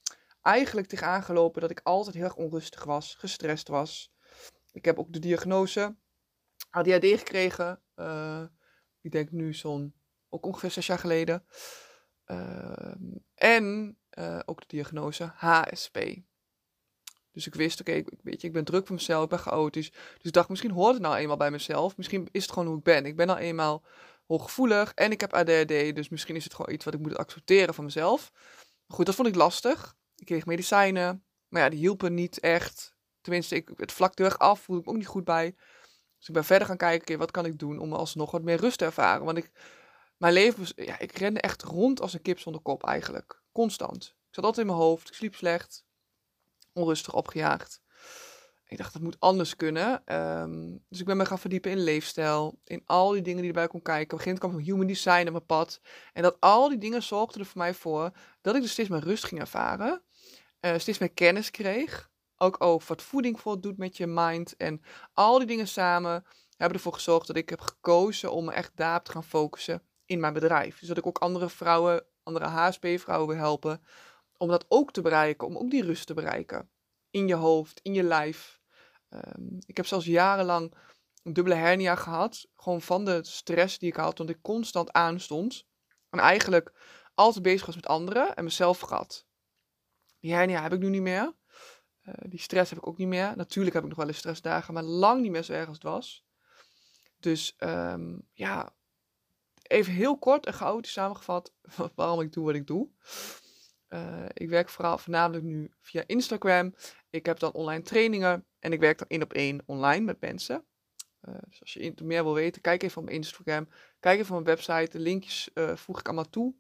eigenlijk 0.44 0.88
tegenaan 0.88 1.24
gelopen 1.24 1.62
dat 1.62 1.70
ik 1.70 1.82
altijd 1.84 2.16
heel 2.16 2.24
erg 2.24 2.36
onrustig 2.36 2.84
was, 2.84 3.16
gestrest 3.16 3.68
was. 3.68 4.12
Ik 4.72 4.86
heb 4.86 5.00
ook 5.00 5.14
de 5.14 5.20
diagnose 5.20 5.96
ADHD 6.70 7.06
gekregen. 7.06 7.82
Uh, 7.96 8.44
ik 9.02 9.12
denk 9.12 9.32
nu 9.32 9.54
zo'n, 9.54 9.94
ook 10.30 10.46
ongeveer 10.46 10.72
zes 10.72 10.86
jaar 10.86 11.00
geleden. 11.00 11.46
Uh, 12.28 12.94
en 13.36 13.98
uh, 14.20 14.40
ook 14.46 14.60
de 14.60 14.68
diagnose 14.68 15.32
HSP. 15.36 16.00
Dus 17.32 17.48
ik 17.48 17.56
wist, 17.56 17.82
oké, 17.82 17.90
okay, 17.92 18.06
weet 18.24 18.44
ik 18.44 18.54
ben 18.54 18.64
druk 18.64 18.88
voor 18.88 18.96
mezelf, 18.96 19.24
ik 19.24 19.30
ben 19.30 19.40
chaotisch. 19.40 19.90
Dus 19.92 20.24
ik 20.24 20.32
dacht, 20.32 20.50
misschien 20.50 20.72
hoort 20.72 20.94
het 20.94 21.02
nou 21.02 21.16
eenmaal 21.16 21.38
bij 21.38 21.52
mezelf. 21.52 21.98
Misschien 21.98 22.28
is 22.32 22.42
het 22.42 22.52
gewoon 22.52 22.68
hoe 22.68 22.78
ik 22.78 22.84
ben. 22.84 23.06
Ik 23.06 23.16
ben 23.16 23.28
nou 23.28 23.40
eenmaal 23.40 23.84
hooggevoelig 24.28 24.94
en 24.94 25.12
ik 25.12 25.22
heb 25.22 25.34
ADHD. 25.34 25.96
Dus 25.96 26.10
misschien 26.10 26.36
is 26.36 26.44
het 26.44 26.54
gewoon 26.54 26.74
iets 26.74 26.86
wat 26.86 26.94
ik 26.94 27.00
moet 27.00 27.18
accepteren 27.18 27.74
van 27.74 27.84
mezelf. 27.84 28.32
Goed, 28.88 29.06
dat 29.06 29.16
vond 29.16 29.28
ik 29.28 29.36
lastig. 29.36 29.96
Ik 30.16 30.26
kreeg 30.26 30.46
medicijnen, 30.46 31.26
maar 31.48 31.62
ja, 31.62 31.70
die 31.70 31.80
hielpen 31.80 32.14
niet 32.14 32.40
echt. 32.40 32.96
Tenminste, 33.22 33.56
ik, 33.56 33.72
het 33.76 33.92
vlak 33.92 34.16
de 34.16 34.24
weg 34.24 34.38
af 34.38 34.62
voelde 34.62 34.82
ik 34.82 34.90
ook 34.90 34.96
niet 34.96 35.08
goed 35.08 35.24
bij. 35.24 35.56
Dus 36.18 36.28
ik 36.28 36.34
ben 36.34 36.46
verder 36.46 36.68
gaan 36.68 36.78
kijken, 36.78 37.18
wat 37.18 37.32
kan 37.32 37.46
ik 37.46 37.60
doen 37.60 37.80
om 37.80 37.94
alsnog 37.94 38.32
wat 38.32 38.42
meer 38.42 38.60
rust 38.60 38.78
te 38.78 38.86
ervaren. 38.86 39.26
Want 39.26 39.38
ik, 39.38 39.52
mijn 40.18 40.34
leven, 40.34 40.86
ja, 40.86 41.00
ik 41.00 41.18
rende 41.18 41.42
echt 41.42 41.64
rond 41.64 42.02
als 42.02 42.14
een 42.14 42.22
kip 42.22 42.40
zonder 42.40 42.62
kop 42.62 42.84
eigenlijk. 42.84 43.42
Constant. 43.52 44.06
Ik 44.06 44.36
zat 44.36 44.44
altijd 44.44 44.68
in 44.68 44.74
mijn 44.74 44.86
hoofd, 44.86 45.08
ik 45.08 45.14
sliep 45.14 45.36
slecht, 45.36 45.86
onrustig 46.74 47.14
opgejaagd. 47.14 47.83
Ik 48.74 48.80
dacht, 48.80 48.94
dat 48.94 49.02
moet 49.02 49.20
anders 49.20 49.56
kunnen. 49.56 50.16
Um, 50.16 50.84
dus 50.90 51.00
ik 51.00 51.06
ben 51.06 51.18
me 51.18 51.26
gaan 51.26 51.40
verdiepen 51.40 51.72
in 51.72 51.84
leefstijl, 51.84 52.60
in 52.64 52.82
al 52.86 53.12
die 53.12 53.22
dingen 53.22 53.40
die 53.40 53.48
erbij 53.48 53.68
kon 53.68 53.82
kijken. 53.82 54.04
Op 54.04 54.12
een 54.12 54.26
gegeven 54.26 54.48
moment 54.48 54.66
kwam 54.66 54.76
human 54.76 54.94
design 54.94 55.26
op 55.26 55.32
mijn 55.32 55.46
pad. 55.46 55.82
En 56.14 56.24
dat 56.24 56.38
al 56.40 56.70
die 56.70 56.78
dingen 56.78 57.04
zorgden 57.04 57.42
er 57.42 57.48
voor 57.48 57.58
mij 57.62 57.74
voor 57.74 58.12
dat 58.42 58.56
ik 58.56 58.62
dus 58.62 58.72
steeds 58.72 58.90
meer 58.90 59.04
rust 59.04 59.24
ging 59.24 59.42
ervaren. 59.42 60.02
Uh, 60.62 60.78
steeds 60.78 60.98
meer 60.98 61.12
kennis 61.12 61.52
kreeg. 61.52 62.12
Ook 62.38 62.64
over 62.64 62.88
wat 62.88 63.02
voeding 63.02 63.40
voor 63.40 63.62
doet 63.62 63.78
met 63.78 63.98
je 63.98 64.08
mind. 64.08 64.56
En 64.58 64.82
al 65.14 65.38
die 65.38 65.48
dingen 65.48 65.68
samen 65.68 66.26
hebben 66.58 66.78
ervoor 66.78 66.94
gezorgd 66.94 67.28
dat 67.28 67.36
ik 67.36 67.50
heb 67.50 67.62
gekozen 67.62 68.32
om 68.32 68.46
me 68.46 68.52
echt 68.52 68.72
daarop 68.76 69.04
te 69.04 69.12
gaan 69.12 69.24
focussen 69.24 69.82
in 70.06 70.20
mijn 70.20 70.34
bedrijf. 70.34 70.80
Dus 70.80 70.88
dat 70.88 70.98
ik 70.98 71.06
ook 71.06 71.18
andere 71.18 71.50
vrouwen, 71.50 72.06
andere 72.24 72.46
HSP-vrouwen 72.46 73.28
wil 73.28 73.38
helpen. 73.38 73.84
Om 74.38 74.48
dat 74.48 74.66
ook 74.68 74.92
te 74.92 75.02
bereiken, 75.02 75.48
om 75.48 75.58
ook 75.58 75.70
die 75.70 75.84
rust 75.84 76.08
te 76.08 76.14
bereiken. 76.14 76.70
In 77.10 77.28
je 77.28 77.36
hoofd, 77.36 77.80
in 77.84 77.94
je 77.94 78.04
lijf. 78.04 78.62
Um, 79.16 79.58
ik 79.66 79.78
heb 79.78 79.86
zelfs 79.86 80.06
jarenlang 80.06 80.76
een 81.24 81.34
dubbele 81.34 81.56
hernia 81.56 81.96
gehad. 81.96 82.48
Gewoon 82.56 82.82
van 82.82 83.06
de 83.06 83.20
stress 83.24 83.80
die 83.80 83.90
ik 83.90 83.96
had, 83.96 84.18
want 84.18 84.30
ik 84.30 84.42
constant 84.42 84.92
aanstond. 84.92 85.66
En 86.10 86.20
eigenlijk 86.20 86.74
altijd 87.14 87.44
bezig 87.44 87.66
was 87.66 87.76
met 87.76 87.88
anderen 87.88 88.36
en 88.36 88.44
mezelf 88.44 88.78
vergat. 88.78 89.26
Die 90.20 90.34
hernia 90.34 90.62
heb 90.62 90.74
ik 90.74 90.80
nu 90.80 90.90
niet 90.90 91.02
meer. 91.02 91.34
Uh, 92.04 92.14
die 92.28 92.40
stress 92.40 92.70
heb 92.70 92.80
ik 92.80 92.88
ook 92.88 92.98
niet 92.98 93.08
meer. 93.08 93.34
Natuurlijk 93.36 93.76
heb 93.76 93.84
ik 93.84 93.90
nog 93.90 93.98
wel 93.98 94.08
eens 94.08 94.18
stressdagen, 94.18 94.74
maar 94.74 94.84
lang 94.84 95.22
niet 95.22 95.32
meer 95.32 95.44
zo 95.44 95.54
erg 95.54 95.68
als 95.68 95.78
het 95.78 95.86
was. 95.86 96.26
Dus 97.20 97.56
um, 97.60 98.28
ja, 98.34 98.76
even 99.62 99.94
heel 99.94 100.18
kort 100.18 100.46
en 100.46 100.54
chaotisch 100.54 100.92
samengevat 100.92 101.54
waarom 101.96 102.22
ik 102.22 102.34
doe 102.34 102.46
wat 102.46 102.56
ik 102.56 102.68
doe. 102.68 102.90
Uh, 103.94 104.26
ik 104.34 104.50
werk 104.50 104.70
vooral 104.70 104.98
voornamelijk 104.98 105.44
nu 105.44 105.72
via 105.82 106.04
Instagram. 106.06 106.76
Ik 107.10 107.26
heb 107.26 107.40
dan 107.40 107.52
online 107.52 107.82
trainingen 107.82 108.46
en 108.60 108.74
ik 108.74 108.80
werk 108.80 108.98
dan 108.98 109.08
één 109.08 109.22
op 109.22 109.34
één 109.34 109.64
online 109.66 110.06
met 110.06 110.22
mensen. 110.22 110.66
Uh, 111.22 111.36
dus 111.48 111.62
als 111.62 111.74
je 111.74 111.94
meer 112.04 112.24
wil 112.24 112.34
weten, 112.34 112.62
kijk 112.62 112.84
even 112.84 112.98
op 112.98 113.04
mijn 113.04 113.18
Instagram. 113.18 113.70
Kijk 114.00 114.20
even 114.20 114.36
op 114.36 114.44
mijn 114.44 114.56
website. 114.56 114.98
De 114.98 115.04
linkjes 115.04 115.50
uh, 115.54 115.76
voeg 115.76 116.00
ik 116.00 116.06
allemaal 116.06 116.30
toe 116.30 116.56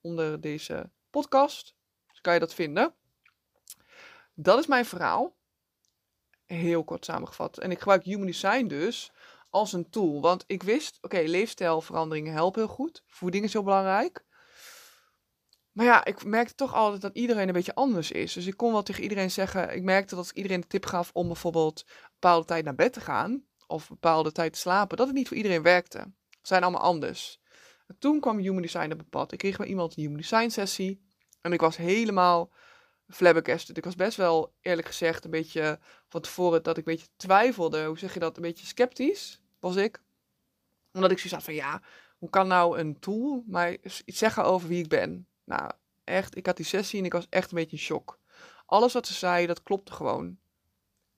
onder 0.00 0.40
deze 0.40 0.90
podcast. 1.10 1.76
Dus 2.08 2.20
kan 2.20 2.34
je 2.34 2.40
dat 2.40 2.54
vinden. 2.54 2.94
Dat 4.34 4.58
is 4.58 4.66
mijn 4.66 4.84
verhaal. 4.84 5.36
Heel 6.44 6.84
kort 6.84 7.04
samengevat. 7.04 7.58
En 7.58 7.70
ik 7.70 7.78
gebruik 7.78 8.04
Human 8.04 8.26
Design 8.26 8.66
dus 8.66 9.12
als 9.50 9.72
een 9.72 9.90
tool. 9.90 10.20
Want 10.20 10.44
ik 10.46 10.62
wist, 10.62 10.98
oké, 11.00 11.18
leefstijlveranderingen 11.18 12.32
helpen 12.32 12.62
heel 12.62 12.74
goed. 12.74 13.02
Voeding 13.06 13.44
is 13.44 13.52
heel 13.52 13.62
belangrijk. 13.62 14.24
Maar 15.76 15.86
ja, 15.86 16.04
ik 16.04 16.24
merkte 16.24 16.54
toch 16.54 16.74
altijd 16.74 17.02
dat 17.02 17.14
iedereen 17.14 17.46
een 17.46 17.54
beetje 17.54 17.74
anders 17.74 18.10
is. 18.10 18.32
Dus 18.32 18.46
ik 18.46 18.56
kon 18.56 18.72
wel 18.72 18.82
tegen 18.82 19.02
iedereen 19.02 19.30
zeggen. 19.30 19.74
Ik 19.74 19.82
merkte 19.82 20.14
dat 20.14 20.28
ik 20.28 20.36
iedereen 20.36 20.60
de 20.60 20.66
tip 20.66 20.86
gaf 20.86 21.10
om 21.12 21.26
bijvoorbeeld 21.26 21.84
bepaalde 22.12 22.46
tijd 22.46 22.64
naar 22.64 22.74
bed 22.74 22.92
te 22.92 23.00
gaan. 23.00 23.44
Of 23.66 23.88
bepaalde 23.88 24.32
tijd 24.32 24.52
te 24.52 24.58
slapen. 24.58 24.96
Dat 24.96 25.06
het 25.06 25.16
niet 25.16 25.28
voor 25.28 25.36
iedereen 25.36 25.62
werkte. 25.62 25.98
Ze 26.30 26.38
zijn 26.40 26.62
allemaal 26.62 26.80
anders. 26.80 27.40
En 27.86 27.96
toen 27.98 28.20
kwam 28.20 28.38
Human 28.38 28.62
Design 28.62 28.92
op 28.92 28.98
het 28.98 29.10
pad. 29.10 29.32
Ik 29.32 29.38
kreeg 29.38 29.56
bij 29.56 29.66
iemand 29.66 29.96
een 29.96 30.02
Human 30.02 30.18
Design 30.18 30.48
sessie. 30.48 31.06
En 31.40 31.52
ik 31.52 31.60
was 31.60 31.76
helemaal 31.76 32.52
flabbergasted. 33.08 33.76
Ik 33.76 33.84
was 33.84 33.94
best 33.94 34.16
wel, 34.16 34.54
eerlijk 34.60 34.86
gezegd, 34.86 35.24
een 35.24 35.30
beetje 35.30 35.78
van 36.08 36.20
tevoren 36.20 36.62
dat 36.62 36.78
ik 36.78 36.86
een 36.86 36.94
beetje 36.94 37.08
twijfelde. 37.16 37.84
Hoe 37.84 37.98
zeg 37.98 38.14
je 38.14 38.20
dat? 38.20 38.36
Een 38.36 38.42
beetje 38.42 38.66
sceptisch 38.66 39.42
was 39.60 39.76
ik. 39.76 40.02
Omdat 40.92 41.10
ik 41.10 41.18
zoiets 41.18 41.34
had 41.34 41.44
van, 41.44 41.54
ja, 41.54 41.82
hoe 42.18 42.30
kan 42.30 42.46
nou 42.46 42.78
een 42.78 42.98
tool 42.98 43.44
mij 43.46 43.78
iets 43.82 44.18
zeggen 44.18 44.44
over 44.44 44.68
wie 44.68 44.82
ik 44.82 44.88
ben? 44.88 45.28
Nou, 45.46 45.70
echt, 46.04 46.36
ik 46.36 46.46
had 46.46 46.56
die 46.56 46.66
sessie 46.66 46.98
en 46.98 47.04
ik 47.04 47.12
was 47.12 47.26
echt 47.28 47.50
een 47.50 47.58
beetje 47.58 47.76
in 47.76 47.82
shock. 47.82 48.18
Alles 48.66 48.92
wat 48.92 49.06
ze 49.06 49.14
zei, 49.14 49.46
dat 49.46 49.62
klopte 49.62 49.92
gewoon. 49.92 50.38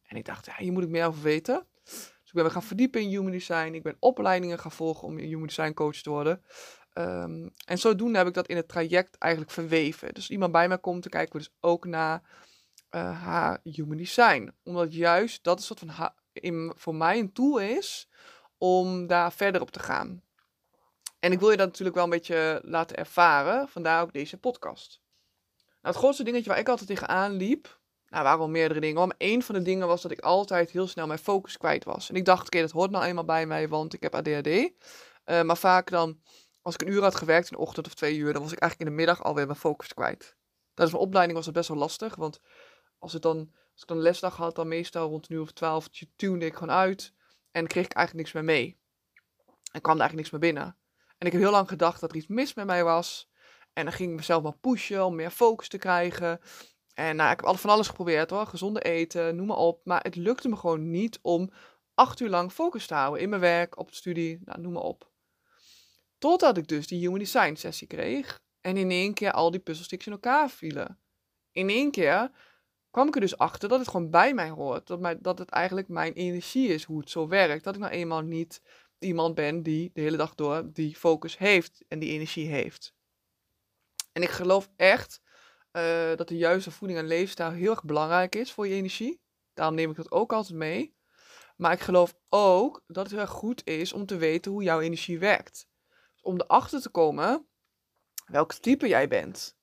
En 0.03 0.17
ik 0.17 0.25
dacht, 0.25 0.47
ja, 0.47 0.55
hier 0.57 0.73
moet 0.73 0.83
ik 0.83 0.89
meer 0.89 1.07
over 1.07 1.23
weten. 1.23 1.67
Dus 1.85 2.23
ik 2.25 2.33
ben 2.33 2.45
me 2.45 2.51
gaan 2.51 2.63
verdiepen 2.63 3.01
in 3.01 3.09
human 3.09 3.31
design. 3.31 3.75
Ik 3.75 3.83
ben 3.83 3.97
opleidingen 3.99 4.59
gaan 4.59 4.73
volgen 4.73 5.09
om 5.09 5.19
human 5.19 5.47
design 5.47 5.73
coach 5.73 5.97
te 5.97 6.11
worden. 6.11 6.43
Um, 6.95 7.55
en 7.65 7.79
zodoende 7.79 8.19
heb 8.19 8.27
ik 8.27 8.35
dat 8.35 8.49
in 8.49 8.57
het 8.57 8.69
traject 8.69 9.19
eigenlijk 9.19 9.53
verweven. 9.53 10.15
Dus 10.15 10.31
iemand 10.31 10.53
bij 10.53 10.69
mij 10.69 10.79
komt, 10.79 11.03
dan 11.03 11.11
kijken 11.11 11.33
we 11.33 11.39
dus 11.39 11.57
ook 11.61 11.87
naar 11.87 12.23
uh, 12.91 13.23
haar 13.23 13.61
human 13.63 13.97
design. 13.97 14.55
Omdat 14.65 14.95
juist 14.95 15.45
dat 15.45 15.59
een 15.59 15.65
soort 15.65 15.79
van 15.79 16.75
voor 16.77 16.95
mij 16.95 17.19
een 17.19 17.33
tool 17.33 17.59
is 17.59 18.09
om 18.59 19.07
daar 19.07 19.33
verder 19.33 19.61
op 19.61 19.71
te 19.71 19.81
gaan. 19.81 20.23
En 21.19 21.33
ik 21.33 21.39
wil 21.39 21.51
je 21.51 21.57
dat 21.57 21.67
natuurlijk 21.67 21.97
wel 21.97 22.05
een 22.05 22.11
beetje 22.11 22.61
laten 22.65 22.97
ervaren, 22.97 23.69
vandaar 23.69 24.03
ook 24.03 24.13
deze 24.13 24.39
podcast. 24.39 25.01
Nou, 25.57 25.95
het 25.95 25.97
grootste 25.97 26.25
dingetje 26.25 26.51
waar 26.51 26.59
ik 26.59 26.69
altijd 26.69 26.89
tegenaan 26.89 27.33
liep, 27.33 27.79
nou, 28.09 28.39
al 28.39 28.49
meerdere 28.49 28.81
dingen, 28.81 29.07
maar 29.07 29.17
één 29.19 29.43
van 29.43 29.55
de 29.55 29.63
dingen 29.63 29.87
was 29.87 30.03
dat 30.03 30.11
ik 30.11 30.21
altijd 30.21 30.71
heel 30.71 30.87
snel 30.87 31.07
mijn 31.07 31.19
focus 31.19 31.57
kwijt 31.57 31.85
was. 31.85 32.09
En 32.09 32.17
ik 32.17 32.25
dacht, 32.25 32.47
oké, 32.47 32.61
dat 32.61 32.71
hoort 32.71 32.91
nou 32.91 33.05
eenmaal 33.05 33.25
bij 33.25 33.47
mij, 33.47 33.69
want 33.69 33.95
ik 33.95 34.03
heb 34.03 34.15
ADHD. 34.15 34.71
Eh, 35.25 35.43
maar 35.43 35.57
vaak 35.57 35.91
dan, 35.91 36.21
als 36.63 36.75
ik 36.75 36.83
een 36.83 36.93
uur 36.93 37.03
had 37.03 37.15
gewerkt 37.15 37.51
in 37.51 37.57
de 37.57 37.63
ochtend 37.63 37.87
of 37.87 37.95
twee 37.95 38.17
uur, 38.17 38.33
dan 38.33 38.43
was 38.43 38.53
ik 38.53 38.59
eigenlijk 38.59 38.91
in 38.91 38.97
de 38.97 39.03
middag 39.03 39.25
alweer 39.25 39.47
mijn 39.47 39.59
focus 39.59 39.95
kwijt. 39.95 40.37
Tijdens 40.75 40.97
mijn 40.97 41.09
opleiding 41.09 41.37
was 41.37 41.47
dat 41.47 41.55
best 41.55 41.69
wel 41.69 41.79
lastig, 41.79 42.15
want 42.15 42.41
als, 42.99 43.13
het 43.13 43.23
dan, 43.23 43.37
als 43.73 43.83
ik 43.83 43.89
dan 43.89 43.99
lesdag 43.99 44.37
had, 44.37 44.55
dan 44.55 44.69
meestal 44.69 45.09
rond 45.09 45.29
een 45.29 45.37
uur 45.37 45.43
of 45.43 45.53
twaalf, 45.53 45.89
tune 46.17 46.45
ik 46.45 46.55
gewoon 46.55 46.75
uit 46.75 47.13
en 47.51 47.67
kreeg 47.67 47.85
ik 47.85 47.93
eigenlijk 47.93 48.27
niks 48.27 48.37
meer 48.37 48.57
mee. 48.57 48.79
En 49.73 49.81
kwam 49.81 49.95
er 49.95 50.01
eigenlijk 50.01 50.15
niks 50.15 50.31
meer 50.31 50.53
binnen. 50.53 50.78
En 51.19 51.27
ik 51.27 51.33
heb 51.33 51.41
heel 51.41 51.51
lang 51.51 51.69
gedacht 51.69 52.01
dat 52.01 52.11
er 52.11 52.17
iets 52.17 52.27
mis 52.27 52.55
met 52.55 52.67
mij 52.67 52.85
was. 52.85 53.31
En 53.73 53.85
dan 53.85 53.93
ging 53.93 54.11
ik 54.11 54.17
mezelf 54.17 54.43
maar 54.43 54.59
pushen 54.61 55.05
om 55.05 55.15
meer 55.15 55.31
focus 55.31 55.69
te 55.69 55.79
krijgen. 55.79 56.41
En 56.95 57.17
nou, 57.17 57.33
ik 57.33 57.41
heb 57.41 57.57
van 57.57 57.71
alles 57.71 57.89
geprobeerd 57.89 58.31
hoor. 58.31 58.47
Gezonde 58.47 58.81
eten, 58.81 59.37
noem 59.37 59.47
maar 59.47 59.57
op. 59.57 59.81
Maar 59.85 60.03
het 60.03 60.17
lukte 60.17 60.49
me 60.49 60.57
gewoon 60.57 60.91
niet 60.91 61.19
om 61.23 61.51
acht 61.95 62.21
uur 62.21 62.29
lang 62.29 62.53
focus 62.53 62.87
te 62.87 62.95
houden. 62.95 63.23
In 63.23 63.29
mijn 63.29 63.41
werk, 63.41 63.79
op 63.79 63.89
de 63.89 63.95
studie, 63.95 64.41
nou, 64.45 64.61
noem 64.61 64.73
maar 64.73 64.83
op. 64.83 65.11
Totdat 66.19 66.57
ik 66.57 66.69
dus 66.69 66.87
die 66.87 66.99
Human 66.99 67.19
Design 67.19 67.55
sessie 67.55 67.87
kreeg. 67.87 68.39
En 68.61 68.77
in 68.77 68.91
één 68.91 69.15
keer 69.15 69.33
al 69.33 69.51
die 69.51 69.61
puzzelsticks 69.61 70.07
in 70.07 70.13
elkaar 70.13 70.51
vielen. 70.51 70.99
In 71.53 71.69
één 71.69 71.91
keer 71.91 72.31
kwam 72.91 73.09
ik 73.09 73.15
er 73.15 73.21
dus 73.21 73.39
achter 73.39 73.69
dat 73.69 73.79
het 73.79 73.89
gewoon 73.89 74.11
bij 74.11 74.35
mij 74.35 74.51
hoort. 74.51 74.87
Dat, 74.87 75.01
mij, 75.01 75.19
dat 75.21 75.39
het 75.39 75.51
eigenlijk 75.51 75.89
mijn 75.89 76.13
energie 76.13 76.69
is 76.69 76.85
hoe 76.85 77.01
het 77.01 77.11
zo 77.11 77.29
werkt. 77.29 77.65
Dat 77.65 77.75
ik 77.75 77.81
nou 77.81 77.93
eenmaal 77.93 78.23
niet 78.23 78.63
iemand 78.99 79.35
ben 79.35 79.63
die 79.63 79.91
de 79.93 80.01
hele 80.01 80.17
dag 80.17 80.35
door 80.35 80.73
die 80.73 80.97
focus 80.97 81.39
heeft 81.39 81.85
en 81.89 81.99
die 81.99 82.11
energie 82.11 82.47
heeft. 82.47 82.95
En 84.13 84.23
ik 84.23 84.31
geloof 84.31 84.71
echt 84.77 85.21
uh, 85.73 86.17
dat 86.17 86.29
de 86.29 86.37
juiste 86.37 86.71
voeding 86.71 87.01
en 87.01 87.07
leefstijl 87.07 87.51
heel 87.51 87.71
erg 87.71 87.85
belangrijk 87.85 88.35
is 88.35 88.53
voor 88.53 88.67
je 88.67 88.75
energie. 88.75 89.21
Daarom 89.55 89.75
neem 89.75 89.91
ik 89.91 89.97
dat 89.97 90.11
ook 90.11 90.33
altijd 90.33 90.59
mee. 90.59 90.97
Maar 91.57 91.73
ik 91.73 91.81
geloof 91.81 92.15
ook 92.29 92.83
dat 92.87 93.11
het 93.11 93.19
heel 93.19 93.27
goed 93.27 93.67
is 93.67 93.93
om 93.93 94.07
te 94.07 94.17
weten 94.17 94.53
hoe 94.53 94.63
jouw 94.63 94.81
energie 94.81 95.19
werkt. 95.19 95.69
Om 96.21 96.41
erachter 96.41 96.81
te 96.81 96.89
komen 96.89 97.49
welk 98.25 98.53
type 98.53 98.89
jij 98.89 99.09
bent. 99.09 99.57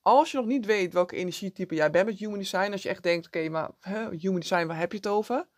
Als 0.00 0.30
je 0.30 0.36
nog 0.36 0.46
niet 0.46 0.66
weet 0.66 0.92
welke 0.92 1.16
energietype 1.16 1.74
jij 1.74 1.90
bent 1.90 2.06
met 2.06 2.18
Human 2.18 2.38
Design, 2.38 2.72
als 2.72 2.82
je 2.82 2.88
echt 2.88 3.02
denkt, 3.02 3.26
oké, 3.26 3.48
maar 3.48 3.70
hè, 3.80 4.08
Human 4.10 4.40
Design, 4.40 4.66
waar 4.66 4.78
heb 4.78 4.90
je 4.90 4.96
het 4.96 5.06
over? 5.06 5.48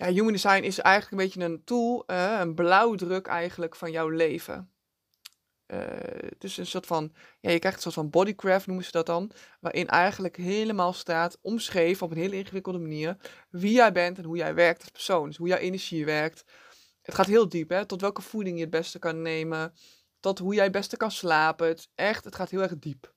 Ja, 0.00 0.06
Human 0.06 0.32
Design 0.32 0.62
is 0.62 0.78
eigenlijk 0.78 1.10
een 1.10 1.28
beetje 1.28 1.44
een 1.44 1.64
tool, 1.64 2.04
uh, 2.06 2.38
een 2.40 2.54
blauwdruk 2.54 3.26
eigenlijk 3.26 3.76
van 3.76 3.90
jouw 3.90 4.08
leven. 4.08 4.72
Uh, 5.66 5.86
is 6.38 6.56
een 6.56 6.66
soort 6.66 6.86
van, 6.86 7.12
ja, 7.40 7.50
je 7.50 7.58
krijgt 7.58 7.76
een 7.76 7.82
soort 7.82 7.94
van 7.94 8.10
bodycraft 8.10 8.66
noemen 8.66 8.84
ze 8.84 8.90
dat 8.90 9.06
dan, 9.06 9.30
waarin 9.60 9.88
eigenlijk 9.88 10.36
helemaal 10.36 10.92
staat, 10.92 11.38
omschreven 11.40 12.06
op 12.06 12.12
een 12.12 12.18
hele 12.18 12.36
ingewikkelde 12.36 12.78
manier, 12.78 13.16
wie 13.50 13.72
jij 13.72 13.92
bent 13.92 14.18
en 14.18 14.24
hoe 14.24 14.36
jij 14.36 14.54
werkt 14.54 14.80
als 14.80 14.90
persoon. 14.90 15.26
Dus 15.26 15.36
hoe 15.36 15.48
jouw 15.48 15.58
energie 15.58 16.04
werkt. 16.04 16.44
Het 17.02 17.14
gaat 17.14 17.26
heel 17.26 17.48
diep, 17.48 17.70
hè, 17.70 17.86
tot 17.86 18.00
welke 18.00 18.22
voeding 18.22 18.56
je 18.56 18.62
het 18.62 18.70
beste 18.70 18.98
kan 18.98 19.22
nemen, 19.22 19.74
tot 20.20 20.38
hoe 20.38 20.54
jij 20.54 20.64
het 20.64 20.72
beste 20.72 20.96
kan 20.96 21.10
slapen. 21.10 21.68
Het, 21.68 21.88
echt, 21.94 22.24
het 22.24 22.34
gaat 22.34 22.50
heel 22.50 22.62
erg 22.62 22.78
diep. 22.78 23.14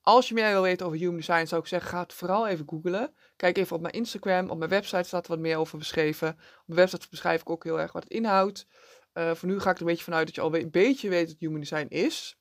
Als 0.00 0.28
je 0.28 0.34
meer 0.34 0.50
wil 0.50 0.62
weten 0.62 0.86
over 0.86 0.98
Human 0.98 1.16
Design, 1.16 1.46
zou 1.46 1.60
ik 1.60 1.66
zeggen, 1.66 1.90
ga 1.90 2.02
het 2.02 2.12
vooral 2.12 2.46
even 2.46 2.68
googlen. 2.68 3.14
Kijk 3.40 3.58
even 3.58 3.76
op 3.76 3.82
mijn 3.82 3.94
Instagram, 3.94 4.50
op 4.50 4.58
mijn 4.58 4.70
website 4.70 5.02
staat 5.02 5.24
er 5.24 5.30
wat 5.30 5.38
meer 5.38 5.56
over 5.56 5.78
beschreven. 5.78 6.28
Op 6.28 6.62
mijn 6.66 6.78
website 6.78 7.06
beschrijf 7.10 7.40
ik 7.40 7.50
ook 7.50 7.64
heel 7.64 7.80
erg 7.80 7.92
wat 7.92 8.02
het 8.02 8.12
inhoudt. 8.12 8.66
Uh, 9.14 9.34
voor 9.34 9.48
nu 9.48 9.60
ga 9.60 9.70
ik 9.70 9.74
er 9.76 9.80
een 9.80 9.86
beetje 9.86 10.04
vanuit 10.04 10.26
dat 10.26 10.34
je 10.34 10.40
al 10.40 10.54
een 10.54 10.70
beetje 10.70 11.08
weet 11.08 11.28
wat 11.28 11.36
Human 11.38 11.60
Design 11.60 11.86
is. 11.88 12.38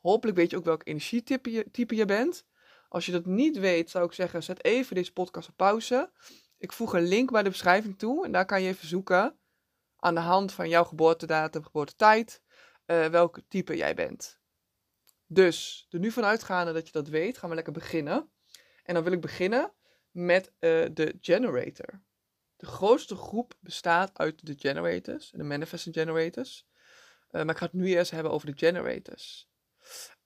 Hopelijk 0.00 0.36
weet 0.36 0.50
je 0.50 0.56
ook 0.56 0.64
welk 0.64 0.86
energietype 0.86 1.50
je, 1.50 1.70
type 1.70 1.94
je 1.94 2.04
bent. 2.04 2.46
Als 2.88 3.06
je 3.06 3.12
dat 3.12 3.26
niet 3.26 3.58
weet, 3.58 3.90
zou 3.90 4.04
ik 4.04 4.12
zeggen, 4.12 4.42
zet 4.42 4.64
even 4.64 4.94
deze 4.94 5.12
podcast 5.12 5.48
op 5.48 5.56
pauze. 5.56 6.12
Ik 6.58 6.72
voeg 6.72 6.94
een 6.94 7.06
link 7.06 7.30
bij 7.30 7.42
de 7.42 7.50
beschrijving 7.50 7.98
toe 7.98 8.24
en 8.24 8.32
daar 8.32 8.46
kan 8.46 8.62
je 8.62 8.68
even 8.68 8.88
zoeken 8.88 9.38
aan 9.96 10.14
de 10.14 10.20
hand 10.20 10.52
van 10.52 10.68
jouw 10.68 10.84
geboortedatum, 10.84 11.64
geboortetijd, 11.64 12.42
uh, 12.86 13.06
welk 13.06 13.40
type 13.48 13.76
jij 13.76 13.94
bent. 13.94 14.40
Dus, 15.26 15.86
er 15.90 15.98
nu 15.98 16.10
vanuitgaande 16.10 16.72
dat 16.72 16.86
je 16.86 16.92
dat 16.92 17.08
weet, 17.08 17.38
gaan 17.38 17.48
we 17.48 17.54
lekker 17.54 17.72
beginnen. 17.72 18.30
En 18.82 18.94
dan 18.94 19.02
wil 19.02 19.12
ik 19.12 19.20
beginnen 19.20 19.72
met 20.18 20.46
uh, 20.46 20.84
de 20.92 21.16
generator. 21.20 22.02
De 22.56 22.66
grootste 22.66 23.14
groep 23.14 23.54
bestaat 23.60 24.18
uit 24.18 24.46
de 24.46 24.54
generators, 24.56 25.30
de 25.30 25.42
manifesting 25.42 25.94
generators. 25.94 26.66
Uh, 27.30 27.42
maar 27.42 27.54
ik 27.54 27.56
ga 27.56 27.64
het 27.64 27.74
nu 27.74 27.86
eerst 27.86 28.10
hebben 28.10 28.32
over 28.32 28.46
de 28.46 28.66
generators. 28.66 29.48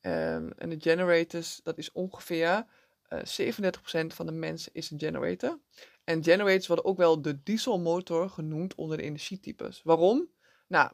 Um, 0.00 0.52
en 0.52 0.68
de 0.68 0.80
generators, 0.80 1.60
dat 1.62 1.78
is 1.78 1.92
ongeveer 1.92 2.66
uh, 3.08 3.18
37% 3.20 4.06
van 4.06 4.26
de 4.26 4.32
mensen 4.32 4.72
is 4.74 4.90
een 4.90 4.98
generator. 4.98 5.60
En 6.04 6.24
generators 6.24 6.66
worden 6.66 6.84
ook 6.84 6.96
wel 6.96 7.22
de 7.22 7.42
dieselmotor 7.42 8.30
genoemd 8.30 8.74
onder 8.74 8.96
de 8.96 9.02
energietypes. 9.02 9.82
Waarom? 9.82 10.30
Nou, 10.66 10.90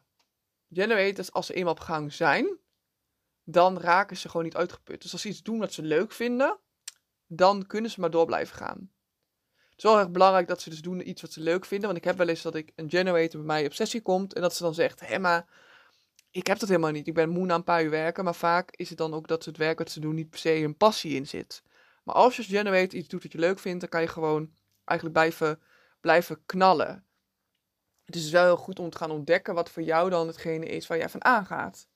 generators, 0.71 1.33
als 1.33 1.47
ze 1.47 1.55
eenmaal 1.55 1.73
op 1.73 1.81
gang 1.81 2.13
zijn, 2.13 2.59
dan 3.45 3.79
raken 3.79 4.17
ze 4.17 4.29
gewoon 4.29 4.45
niet 4.45 4.57
uitgeput. 4.57 5.03
Dus 5.03 5.13
als 5.13 5.23
ze 5.23 5.29
iets 5.29 5.43
doen 5.43 5.59
wat 5.59 5.73
ze 5.73 5.83
leuk 5.83 6.13
vinden, 6.13 6.59
dan 7.29 7.67
kunnen 7.67 7.91
ze 7.91 8.01
maar 8.01 8.11
door 8.11 8.27
blijven 8.27 8.57
gaan. 8.57 8.91
Het 9.71 9.87
is 9.87 9.93
wel 9.93 9.99
erg 9.99 10.11
belangrijk 10.11 10.49
dat 10.49 10.61
ze 10.61 10.71
dus 10.71 10.83
doen 10.83 11.09
iets 11.09 11.23
wat 11.23 11.33
ze 11.33 11.41
leuk 11.41 11.65
vinden. 11.65 11.87
Want 11.87 11.99
ik 11.99 12.05
heb 12.05 12.17
wel 12.17 12.29
eens 12.29 12.43
dat 12.43 12.55
ik 12.55 12.73
een 12.77 12.91
generator 12.91 13.39
bij 13.39 13.47
mij 13.47 13.67
op 13.67 13.73
sessie 13.73 14.03
komt 14.03 14.35
en 14.35 14.43
dat 14.43 14.55
ze 14.55 14.63
dan 14.63 14.75
zegt, 14.75 15.09
hé 15.09 15.19
maar, 15.19 15.47
ik 16.31 16.47
heb 16.47 16.59
dat 16.59 16.69
helemaal 16.69 16.91
niet. 16.91 17.07
Ik 17.07 17.15
ben 17.15 17.29
moe 17.29 17.47
na 17.47 17.55
een 17.55 17.65
paar 17.65 17.83
uur 17.83 17.91
werken, 17.91 18.25
maar 18.25 18.35
vaak 18.35 18.71
is 18.77 18.89
het 18.89 18.99
dan 18.99 19.15
ook 19.15 19.29
dat 19.29 19.43
ze 19.43 19.49
het 19.49 19.59
werk 19.59 19.79
wat 19.79 19.91
ze 19.91 20.01
doen 20.01 20.15
niet 20.15 20.31
per 20.31 20.39
se 20.39 20.55
een 20.55 20.77
passie 20.77 21.15
in 21.15 21.27
zit. 21.27 21.63
Maar 22.05 22.15
als 22.15 22.37
je 22.37 22.43
als 22.43 22.51
generator 22.51 22.99
iets 22.99 23.09
doet 23.09 23.23
wat 23.23 23.33
je 23.33 23.39
leuk 23.39 23.59
vindt, 23.59 23.81
dan 23.81 23.89
kan 23.89 24.01
je 24.01 24.09
gewoon 24.09 24.51
eigenlijk 24.85 25.19
blijven, 25.19 25.63
blijven 26.01 26.43
knallen. 26.47 27.05
Het 28.05 28.17
is 28.17 28.31
wel 28.31 28.45
heel 28.45 28.57
goed 28.57 28.79
om 28.79 28.91
te 28.91 28.97
gaan 28.97 29.11
ontdekken 29.11 29.55
wat 29.55 29.71
voor 29.71 29.83
jou 29.83 30.11
dan 30.11 30.27
hetgene 30.27 30.67
is 30.67 30.87
waar 30.87 30.99
jij 30.99 31.09
van 31.09 31.25
aangaat. 31.25 31.89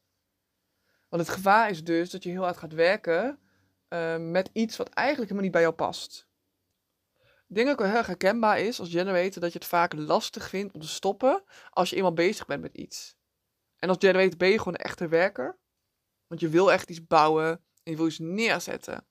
Want 1.08 1.22
het 1.26 1.34
gevaar 1.34 1.70
is 1.70 1.84
dus 1.84 2.10
dat 2.10 2.22
je 2.22 2.30
heel 2.30 2.42
hard 2.42 2.56
gaat 2.56 2.72
werken 2.72 3.38
uh, 3.92 4.16
met 4.16 4.50
iets 4.52 4.76
wat 4.76 4.88
eigenlijk 4.88 5.28
helemaal 5.28 5.42
niet 5.42 5.52
bij 5.52 5.62
jou 5.62 5.74
past. 5.74 6.30
Ik 7.48 7.58
denk 7.58 7.68
ook 7.68 7.86
heel 7.86 7.96
erg 7.96 8.06
herkenbaar 8.06 8.60
is 8.60 8.80
als 8.80 8.90
generator 8.90 9.40
dat 9.40 9.52
je 9.52 9.58
het 9.58 9.68
vaak 9.68 9.92
lastig 9.92 10.48
vindt 10.48 10.74
om 10.74 10.80
te 10.80 10.88
stoppen 10.88 11.44
als 11.70 11.90
je 11.90 11.96
eenmaal 11.96 12.12
bezig 12.12 12.46
bent 12.46 12.62
met 12.62 12.76
iets. 12.76 13.16
En 13.76 13.88
als 13.88 13.98
generator 14.00 14.36
ben 14.36 14.48
je 14.48 14.58
gewoon 14.58 14.74
een 14.74 14.84
echte 14.84 15.08
werker. 15.08 15.58
Want 16.26 16.40
je 16.40 16.48
wil 16.48 16.72
echt 16.72 16.90
iets 16.90 17.06
bouwen 17.06 17.48
en 17.82 17.90
je 17.90 17.96
wil 17.96 18.06
iets 18.06 18.18
neerzetten. 18.18 19.06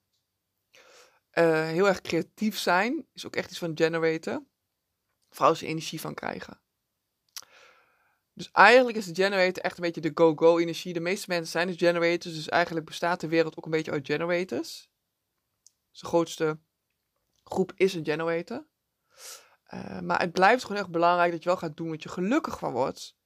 Uh, 1.32 1.66
heel 1.66 1.88
erg 1.88 2.00
creatief 2.00 2.58
zijn 2.58 3.06
is 3.12 3.26
ook 3.26 3.36
echt 3.36 3.50
iets 3.50 3.58
van 3.58 3.72
generator. 3.74 4.44
Vooral 5.28 5.48
als 5.48 5.60
je 5.60 5.66
energie 5.66 6.00
van 6.00 6.14
krijgen. 6.14 6.61
Dus 8.34 8.50
eigenlijk 8.50 8.96
is 8.96 9.06
de 9.06 9.22
generator 9.22 9.62
echt 9.62 9.76
een 9.76 9.84
beetje 9.84 10.00
de 10.00 10.10
go-go 10.14 10.58
energie. 10.58 10.92
De 10.92 11.00
meeste 11.00 11.26
mensen 11.28 11.50
zijn 11.50 11.66
dus 11.66 11.76
generators, 11.76 12.34
dus 12.34 12.48
eigenlijk 12.48 12.86
bestaat 12.86 13.20
de 13.20 13.28
wereld 13.28 13.56
ook 13.56 13.64
een 13.64 13.70
beetje 13.70 13.90
uit 13.90 14.06
generators. 14.06 14.88
Dus 15.90 16.00
de 16.00 16.06
grootste 16.06 16.58
groep 17.44 17.72
is 17.74 17.94
een 17.94 18.04
generator. 18.04 18.66
Uh, 19.74 20.00
maar 20.00 20.20
het 20.20 20.32
blijft 20.32 20.62
gewoon 20.64 20.82
echt 20.82 20.90
belangrijk 20.90 21.32
dat 21.32 21.42
je 21.42 21.48
wel 21.48 21.58
gaat 21.58 21.76
doen 21.76 21.90
wat 21.90 22.02
je 22.02 22.08
gelukkig 22.08 22.58
van 22.58 22.72
wordt. 22.72 23.16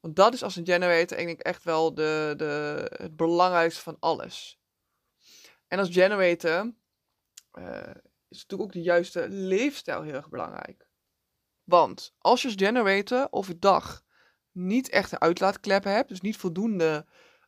Want 0.00 0.16
dat 0.16 0.34
is 0.34 0.42
als 0.42 0.56
een 0.56 0.66
generator, 0.66 1.18
ik 1.18 1.26
denk 1.26 1.40
echt 1.40 1.64
wel 1.64 1.94
de, 1.94 2.34
de, 2.36 2.84
het 2.96 3.16
belangrijkste 3.16 3.82
van 3.82 3.96
alles. 4.00 4.60
En 5.68 5.78
als 5.78 5.88
generator 5.90 6.72
uh, 7.52 7.94
is 8.28 8.40
natuurlijk 8.40 8.62
ook 8.62 8.72
de 8.72 8.82
juiste 8.82 9.28
leefstijl 9.28 10.02
heel 10.02 10.14
erg 10.14 10.28
belangrijk. 10.28 10.88
Want 11.64 12.14
als 12.18 12.42
je 12.42 12.48
als 12.48 12.56
generator 12.56 13.28
overdag 13.30 14.02
niet 14.52 14.88
echt 14.88 15.12
een 15.12 15.20
uitlaatklep 15.20 15.84
hebt, 15.84 16.08
dus 16.08 16.20
niet 16.20 16.36
voldoende 16.36 17.06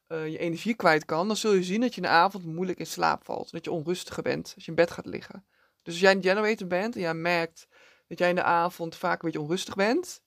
uh, 0.08 0.28
je 0.28 0.38
energie 0.38 0.74
kwijt 0.74 1.04
kan, 1.04 1.26
dan 1.26 1.36
zul 1.36 1.52
je 1.52 1.62
zien 1.62 1.80
dat 1.80 1.94
je 1.94 2.00
in 2.00 2.06
de 2.06 2.12
avond 2.12 2.44
moeilijk 2.44 2.78
in 2.78 2.86
slaap 2.86 3.24
valt. 3.24 3.50
Dat 3.50 3.64
je 3.64 3.70
onrustiger 3.70 4.22
bent 4.22 4.52
als 4.54 4.64
je 4.64 4.70
in 4.70 4.76
bed 4.76 4.90
gaat 4.90 5.06
liggen. 5.06 5.46
Dus 5.82 5.92
als 5.92 6.02
jij 6.02 6.12
een 6.12 6.22
generator 6.22 6.66
bent 6.66 6.94
en 6.94 7.00
jij 7.00 7.14
merkt 7.14 7.66
dat 8.08 8.18
jij 8.18 8.28
in 8.28 8.34
de 8.34 8.42
avond 8.42 8.96
vaak 8.96 9.22
een 9.22 9.30
beetje 9.30 9.40
onrustig 9.40 9.74
bent, 9.74 10.22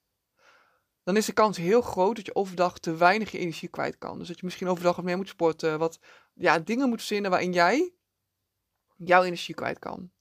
dan 1.03 1.17
is 1.17 1.25
de 1.25 1.33
kans 1.33 1.57
heel 1.57 1.81
groot 1.81 2.15
dat 2.15 2.25
je 2.25 2.35
overdag 2.35 2.79
te 2.79 2.95
weinig 2.95 3.31
je 3.31 3.37
energie 3.37 3.69
kwijt 3.69 3.97
kan. 3.97 4.17
Dus 4.17 4.27
dat 4.27 4.39
je 4.39 4.45
misschien 4.45 4.67
overdag 4.67 4.95
wat 4.95 5.05
meer 5.05 5.17
moet 5.17 5.27
sporten, 5.27 5.79
wat 5.79 5.99
ja, 6.33 6.59
dingen 6.59 6.89
moet 6.89 6.97
verzinnen 6.97 7.31
waarin 7.31 7.53
jij 7.53 7.93
jouw 8.97 9.23
energie 9.23 9.55
kwijt 9.55 9.79
kan. 9.79 10.11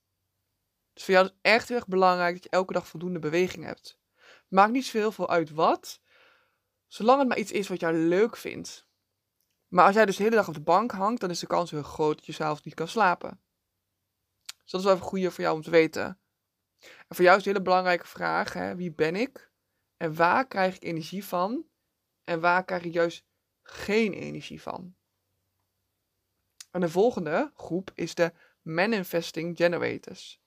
Dus 0.92 1.04
voor 1.04 1.14
jou 1.14 1.26
is 1.26 1.32
het 1.32 1.40
echt 1.42 1.68
heel 1.68 1.76
erg 1.76 1.86
belangrijk 1.86 2.34
dat 2.34 2.42
je 2.42 2.50
elke 2.50 2.72
dag 2.72 2.88
voldoende 2.88 3.18
beweging 3.18 3.64
hebt. 3.64 3.98
Maakt 4.48 4.72
niet 4.72 4.86
zoveel 4.86 5.28
uit 5.28 5.50
wat, 5.50 6.00
zolang 6.96 7.18
het 7.18 7.28
maar 7.28 7.38
iets 7.38 7.52
is 7.52 7.68
wat 7.68 7.80
jij 7.80 7.92
leuk 7.92 8.36
vindt. 8.36 8.86
Maar 9.68 9.86
als 9.86 9.94
jij 9.94 10.06
dus 10.06 10.16
de 10.16 10.22
hele 10.22 10.36
dag 10.36 10.48
op 10.48 10.54
de 10.54 10.60
bank 10.60 10.90
hangt, 10.90 11.20
dan 11.20 11.30
is 11.30 11.38
de 11.38 11.46
kans 11.46 11.70
heel 11.70 11.82
groot 11.82 12.16
dat 12.16 12.26
je 12.26 12.32
zelf 12.32 12.64
niet 12.64 12.74
kan 12.74 12.88
slapen. 12.88 13.40
Dus 14.44 14.70
dat 14.70 14.80
is 14.80 14.86
wel 14.86 14.94
even 14.94 15.06
goed 15.06 15.32
voor 15.32 15.44
jou 15.44 15.56
om 15.56 15.62
te 15.62 15.70
weten. 15.70 16.20
En 16.80 17.16
voor 17.16 17.24
jou 17.24 17.38
is 17.38 17.44
een 17.44 17.52
hele 17.52 17.64
belangrijke 17.64 18.06
vraag: 18.06 18.52
hè, 18.52 18.76
wie 18.76 18.92
ben 18.92 19.16
ik? 19.16 19.50
En 19.96 20.14
waar 20.14 20.46
krijg 20.46 20.76
ik 20.76 20.84
energie 20.84 21.24
van? 21.24 21.66
En 22.24 22.40
waar 22.40 22.64
krijg 22.64 22.84
ik 22.84 22.92
juist 22.92 23.24
geen 23.62 24.12
energie 24.12 24.62
van? 24.62 24.96
En 26.70 26.80
de 26.80 26.88
volgende 26.88 27.52
groep 27.54 27.90
is 27.94 28.14
de 28.14 28.32
Manifesting 28.62 29.56
Generators. 29.56 30.40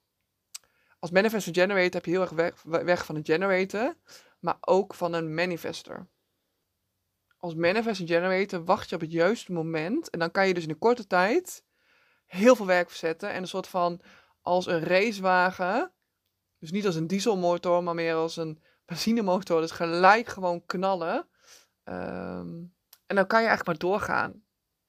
Als 1.00 1.12
Manifesting 1.12 1.56
Generator 1.56 1.94
heb 1.94 2.06
je 2.06 2.12
heel 2.12 2.22
erg 2.22 2.32
weg, 2.32 2.62
weg 2.64 3.06
van 3.06 3.16
een 3.16 3.26
generator, 3.26 3.96
maar 4.40 4.58
ook 4.60 4.94
van 4.94 5.14
een 5.14 5.34
manifester. 5.34 6.08
Als 7.42 7.56
Manifesting 7.56 8.10
Generator 8.10 8.64
wacht 8.64 8.90
je 8.90 8.96
op 8.96 9.02
het 9.02 9.12
juiste 9.12 9.52
moment 9.52 10.10
en 10.10 10.20
dan 10.20 10.32
kan 10.32 10.48
je 10.48 10.54
dus 10.54 10.64
in 10.64 10.70
een 10.70 10.78
korte 10.78 11.08
tijd 11.08 11.64
heel 12.26 12.56
veel 12.56 12.66
werk 12.66 12.90
verzetten. 12.90 13.32
En 13.32 13.42
een 13.42 13.48
soort 13.48 13.68
van 13.68 14.02
als 14.42 14.66
een 14.66 14.84
racewagen. 14.84 15.94
Dus 16.58 16.72
niet 16.72 16.86
als 16.86 16.96
een 16.96 17.08
dieselmotor, 17.08 17.84
maar 17.84 17.96
meer 17.96 18.16
als 18.16 18.38
een 18.38 18.64
benzinemotor. 18.86 19.62
Dus 19.62 19.72
gelijk 19.72 20.28
gewoon 20.28 20.66
knallen. 20.66 21.28
Um, 21.84 22.76
en 23.06 23.16
dan 23.16 23.28
kan 23.28 23.42
je 23.42 23.48
eigenlijk 23.48 23.66
maar 23.66 23.90
doorgaan. 23.90 24.32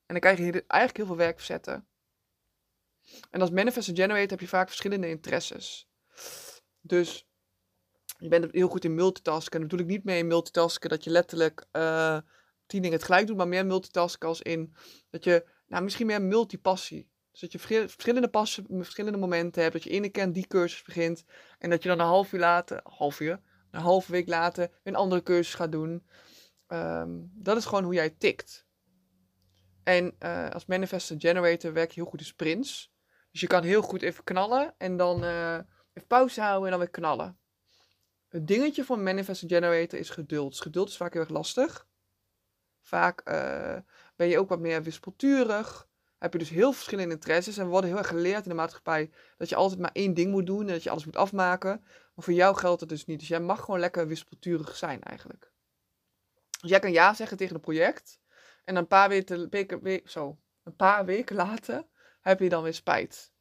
En 0.07 0.15
dan 0.15 0.21
kan 0.21 0.31
je 0.31 0.65
eigenlijk 0.67 0.97
heel 0.97 1.07
veel 1.07 1.17
werk 1.17 1.37
verzetten. 1.37 1.89
En 3.31 3.41
als 3.41 3.51
manifest 3.51 3.91
generator 3.95 4.31
heb 4.31 4.41
je 4.41 4.49
vaak 4.49 4.69
verschillende 4.69 5.09
interesses. 5.09 5.89
Dus 6.81 7.29
je 8.19 8.29
bent 8.29 8.53
heel 8.53 8.69
goed 8.69 8.85
in 8.85 8.95
multitasken. 8.95 9.61
En 9.61 9.69
bedoel 9.69 9.85
ik 9.87 9.91
niet 9.91 10.05
mee 10.05 10.19
in 10.19 10.27
multitasken 10.27 10.91
dat 10.91 11.05
je 11.05 11.11
letterlijk 11.11 11.67
uh, 11.73 12.19
tien 12.71 12.83
dingen 12.83 12.99
tegelijk 12.99 13.27
doet, 13.27 13.37
maar 13.37 13.49
meer 13.49 13.67
multitasken 13.67 14.29
als 14.29 14.43
in 14.43 14.75
dat 15.11 15.25
je, 15.25 15.45
nou 15.67 15.83
misschien 15.83 16.07
meer 16.07 16.23
multipassie. 16.23 17.09
Dus 17.31 17.41
dat 17.41 17.53
je 17.53 17.59
verschillende 17.89 18.29
passen, 18.29 18.67
verschillende 18.69 19.19
momenten 19.19 19.63
hebt. 19.63 19.75
Dat 19.75 19.83
je 19.83 19.91
ene 19.91 20.09
keer 20.09 20.33
die 20.33 20.47
cursus 20.47 20.83
begint. 20.83 21.25
En 21.59 21.71
dat 21.71 21.83
je 21.83 21.89
dan 21.89 22.01
een 22.01 22.07
half 22.07 22.33
uur 22.33 22.41
later, 22.41 22.81
half 22.83 23.21
uur, 23.21 23.41
Een 23.71 23.81
halve 23.81 24.13
week 24.13 24.29
later 24.29 24.71
een 24.83 24.95
andere 24.95 25.23
cursus 25.23 25.55
gaat 25.55 25.73
doen. 25.73 26.07
Ehm, 26.67 27.11
dat 27.33 27.57
is 27.57 27.65
gewoon 27.65 27.85
hoe 27.85 27.95
jij 27.95 28.11
tikt. 28.11 28.67
En 29.83 30.15
uh, 30.23 30.49
als 30.51 30.67
manifestor 30.67 31.17
generator 31.21 31.73
werk 31.73 31.91
je 31.91 32.01
heel 32.01 32.11
goed 32.11 32.21
in 32.21 32.27
sprints. 32.27 32.93
Dus 33.31 33.41
je 33.41 33.47
kan 33.47 33.63
heel 33.63 33.83
goed 33.83 34.03
even 34.03 34.25
knallen 34.25 34.75
en 34.79 34.97
dan 34.97 35.25
uh, 35.25 35.55
even 35.93 36.09
pauze 36.09 36.41
houden 36.41 36.65
en 36.65 36.71
dan 36.71 36.79
weer 36.79 36.91
knallen. 36.91 37.39
Het 38.29 38.47
dingetje 38.47 38.85
van 38.85 39.03
manifestor 39.03 39.49
generator 39.49 39.99
is 39.99 40.11
geduld. 40.11 40.51
Dus 40.51 40.61
geduld 40.61 40.89
is 40.89 40.97
vaak 40.97 41.13
heel 41.13 41.23
erg 41.23 41.31
lastig. 41.31 41.89
Vaak 42.81 43.29
uh, 43.29 43.77
ben 44.17 44.29
je 44.29 44.39
ook 44.39 44.49
wat 44.49 44.61
meer 44.61 44.83
wispelturig. 44.83 45.89
Heb 46.19 46.33
je 46.33 46.39
dus 46.39 46.49
heel 46.49 46.73
verschillende 46.73 47.15
interesses. 47.15 47.57
En 47.57 47.65
we 47.65 47.71
worden 47.71 47.91
heel 47.91 47.99
erg 47.99 48.09
geleerd 48.09 48.43
in 48.43 48.49
de 48.49 48.55
maatschappij 48.55 49.11
dat 49.37 49.49
je 49.49 49.55
altijd 49.57 49.81
maar 49.81 49.93
één 49.93 50.15
ding 50.15 50.31
moet 50.31 50.47
doen 50.47 50.61
en 50.61 50.73
dat 50.73 50.83
je 50.83 50.91
alles 50.91 51.05
moet 51.05 51.17
afmaken. 51.17 51.81
Maar 52.15 52.25
voor 52.25 52.33
jou 52.33 52.57
geldt 52.57 52.81
dat 52.81 52.89
dus 52.89 53.07
niet. 53.07 53.19
Dus 53.19 53.29
jij 53.29 53.41
mag 53.41 53.61
gewoon 53.61 53.81
lekker 53.81 54.07
wispelturig 54.07 54.77
zijn 54.77 55.03
eigenlijk. 55.03 55.53
Dus 56.61 56.71
jij 56.71 56.79
kan 56.79 56.93
ja 56.93 57.15
zeggen 57.15 57.37
tegen 57.37 57.55
het 57.55 57.63
project. 57.63 58.21
En 58.65 58.77
een 58.77 58.87
paar, 58.87 59.09
weken, 59.09 60.01
zo, 60.05 60.39
een 60.63 60.77
paar 60.77 61.05
weken 61.05 61.37
later 61.37 61.87
heb 62.21 62.41
je 62.41 62.49
dan 62.49 62.63
weer 62.63 62.75
spijt. 62.75 63.33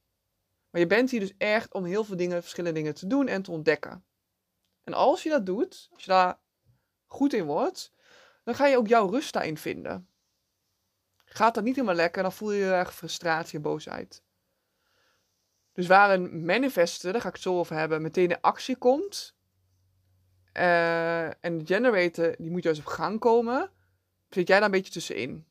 Maar 0.69 0.81
je 0.81 0.87
bent 0.87 1.11
hier 1.11 1.19
dus 1.19 1.33
echt 1.37 1.73
om 1.73 1.85
heel 1.85 2.03
veel 2.03 2.15
dingen, 2.15 2.41
verschillende 2.41 2.79
dingen 2.79 2.95
te 2.95 3.07
doen 3.07 3.27
en 3.27 3.41
te 3.41 3.51
ontdekken. 3.51 4.05
En 4.83 4.93
als 4.93 5.23
je 5.23 5.29
dat 5.29 5.45
doet, 5.45 5.89
als 5.91 6.03
je 6.03 6.11
daar 6.11 6.39
goed 7.05 7.33
in 7.33 7.45
wordt, 7.45 7.93
dan 8.49 8.57
ga 8.57 8.67
je 8.67 8.77
ook 8.77 8.87
jouw 8.87 9.09
rust 9.09 9.33
daarin 9.33 9.57
vinden. 9.57 10.07
Gaat 11.25 11.53
dat 11.53 11.63
niet 11.63 11.75
helemaal 11.75 11.95
lekker, 11.95 12.21
dan 12.21 12.33
voel 12.33 12.51
je 12.51 12.59
je 12.59 12.71
erg 12.71 12.95
frustratie 12.95 13.55
en 13.55 13.61
boosheid. 13.61 14.23
Dus 15.73 15.87
waar 15.87 16.13
een 16.13 16.45
manifester, 16.45 17.11
daar 17.11 17.21
ga 17.21 17.27
ik 17.27 17.33
het 17.33 17.43
zo 17.43 17.57
over 17.57 17.75
hebben, 17.75 18.01
meteen 18.01 18.29
in 18.29 18.41
actie 18.41 18.75
komt. 18.75 19.35
Uh, 20.53 21.25
en 21.25 21.57
de 21.57 21.65
generator, 21.65 22.35
die 22.37 22.51
moet 22.51 22.63
juist 22.63 22.79
op 22.79 22.85
gang 22.85 23.19
komen. 23.19 23.71
Zit 24.29 24.47
jij 24.47 24.57
daar 24.57 24.65
een 24.65 24.71
beetje 24.71 24.91
tussenin. 24.91 25.47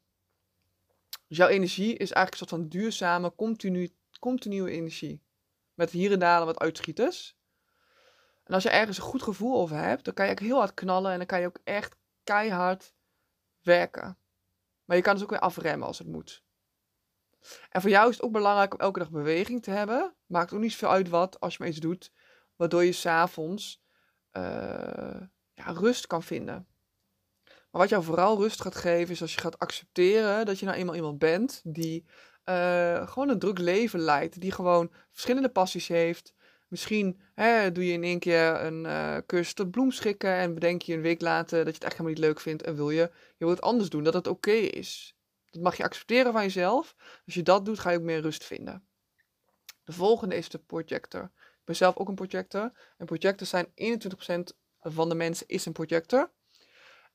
Dus 1.28 1.36
jouw 1.36 1.48
energie 1.48 1.96
is 1.96 2.12
eigenlijk 2.12 2.32
een 2.32 2.38
soort 2.38 2.50
van 2.50 2.68
duurzame, 2.68 3.34
continu, 3.34 3.90
continue 4.20 4.70
energie. 4.70 5.22
Met 5.74 5.90
hier 5.90 6.12
en 6.12 6.18
daar 6.18 6.44
wat 6.44 6.58
uitschieters. 6.58 7.36
En 8.44 8.54
als 8.54 8.62
je 8.62 8.70
ergens 8.70 8.96
een 8.96 9.02
goed 9.02 9.22
gevoel 9.22 9.60
over 9.60 9.76
hebt, 9.76 10.04
dan 10.04 10.14
kan 10.14 10.26
je 10.26 10.32
ook 10.32 10.40
heel 10.40 10.58
hard 10.58 10.74
knallen 10.74 11.12
en 11.12 11.18
dan 11.18 11.26
kan 11.26 11.40
je 11.40 11.46
ook 11.46 11.60
echt 11.64 11.96
keihard 12.28 12.94
werken. 13.62 14.18
Maar 14.84 14.96
je 14.96 15.02
kan 15.02 15.14
dus 15.14 15.22
ook 15.22 15.30
weer 15.30 15.38
afremmen 15.38 15.86
als 15.86 15.98
het 15.98 16.08
moet. 16.08 16.42
En 17.70 17.80
voor 17.80 17.90
jou 17.90 18.08
is 18.08 18.14
het 18.14 18.24
ook 18.24 18.32
belangrijk 18.32 18.72
om 18.72 18.80
elke 18.80 18.98
dag 18.98 19.10
beweging 19.10 19.62
te 19.62 19.70
hebben. 19.70 20.14
Maakt 20.26 20.52
ook 20.52 20.60
niet 20.60 20.72
zoveel 20.72 20.90
uit 20.90 21.08
wat, 21.08 21.40
als 21.40 21.52
je 21.52 21.58
maar 21.58 21.68
iets 21.68 21.80
doet, 21.80 22.12
waardoor 22.56 22.84
je 22.84 22.92
s'avonds 22.92 23.82
uh, 24.32 25.20
ja, 25.54 25.64
rust 25.64 26.06
kan 26.06 26.22
vinden. 26.22 26.66
Maar 27.44 27.80
wat 27.80 27.88
jou 27.88 28.02
vooral 28.02 28.38
rust 28.38 28.60
gaat 28.60 28.76
geven, 28.76 29.14
is 29.14 29.22
als 29.22 29.34
je 29.34 29.40
gaat 29.40 29.58
accepteren 29.58 30.46
dat 30.46 30.58
je 30.58 30.66
nou 30.66 30.78
eenmaal 30.78 30.94
iemand 30.94 31.18
bent 31.18 31.60
die 31.64 32.06
uh, 32.44 33.08
gewoon 33.08 33.28
een 33.28 33.38
druk 33.38 33.58
leven 33.58 34.00
leidt. 34.00 34.40
Die 34.40 34.52
gewoon 34.52 34.92
verschillende 35.10 35.48
passies 35.48 35.88
heeft. 35.88 36.34
Misschien 36.68 37.20
hè, 37.34 37.72
doe 37.72 37.86
je 37.86 37.92
in 37.92 38.02
één 38.02 38.18
keer 38.18 38.64
een 38.64 38.84
uh, 38.84 39.16
cursus 39.26 39.54
tot 39.54 39.70
bloemschikken 39.70 40.34
en 40.34 40.54
bedenk 40.54 40.82
je 40.82 40.94
een 40.94 41.00
week 41.00 41.20
later 41.20 41.58
dat 41.58 41.66
je 41.66 41.72
het 41.72 41.84
echt 41.84 41.92
helemaal 41.92 42.12
niet 42.12 42.22
leuk 42.22 42.40
vindt 42.40 42.62
en 42.62 42.74
wil 42.74 42.90
je, 42.90 43.10
je 43.36 43.44
wil 43.44 43.48
het 43.48 43.60
anders 43.60 43.90
doen, 43.90 44.04
dat 44.04 44.14
het 44.14 44.26
oké 44.26 44.50
is. 44.50 45.16
Dat 45.50 45.62
mag 45.62 45.76
je 45.76 45.82
accepteren 45.82 46.32
van 46.32 46.42
jezelf. 46.42 46.94
Als 47.26 47.34
je 47.34 47.42
dat 47.42 47.64
doet, 47.64 47.78
ga 47.78 47.90
je 47.90 47.98
ook 47.98 48.04
meer 48.04 48.20
rust 48.20 48.44
vinden. 48.44 48.88
De 49.84 49.92
volgende 49.92 50.36
is 50.36 50.48
de 50.48 50.58
projector. 50.58 51.22
Ik 51.34 51.64
ben 51.64 51.76
zelf 51.76 51.96
ook 51.96 52.08
een 52.08 52.14
projector. 52.14 52.72
En 52.96 53.06
projectors 53.06 53.50
zijn 53.50 53.66
21% 53.66 54.56
van 54.80 55.08
de 55.08 55.14
mensen 55.14 55.46
is 55.46 55.66
een 55.66 55.72
projector. 55.72 56.32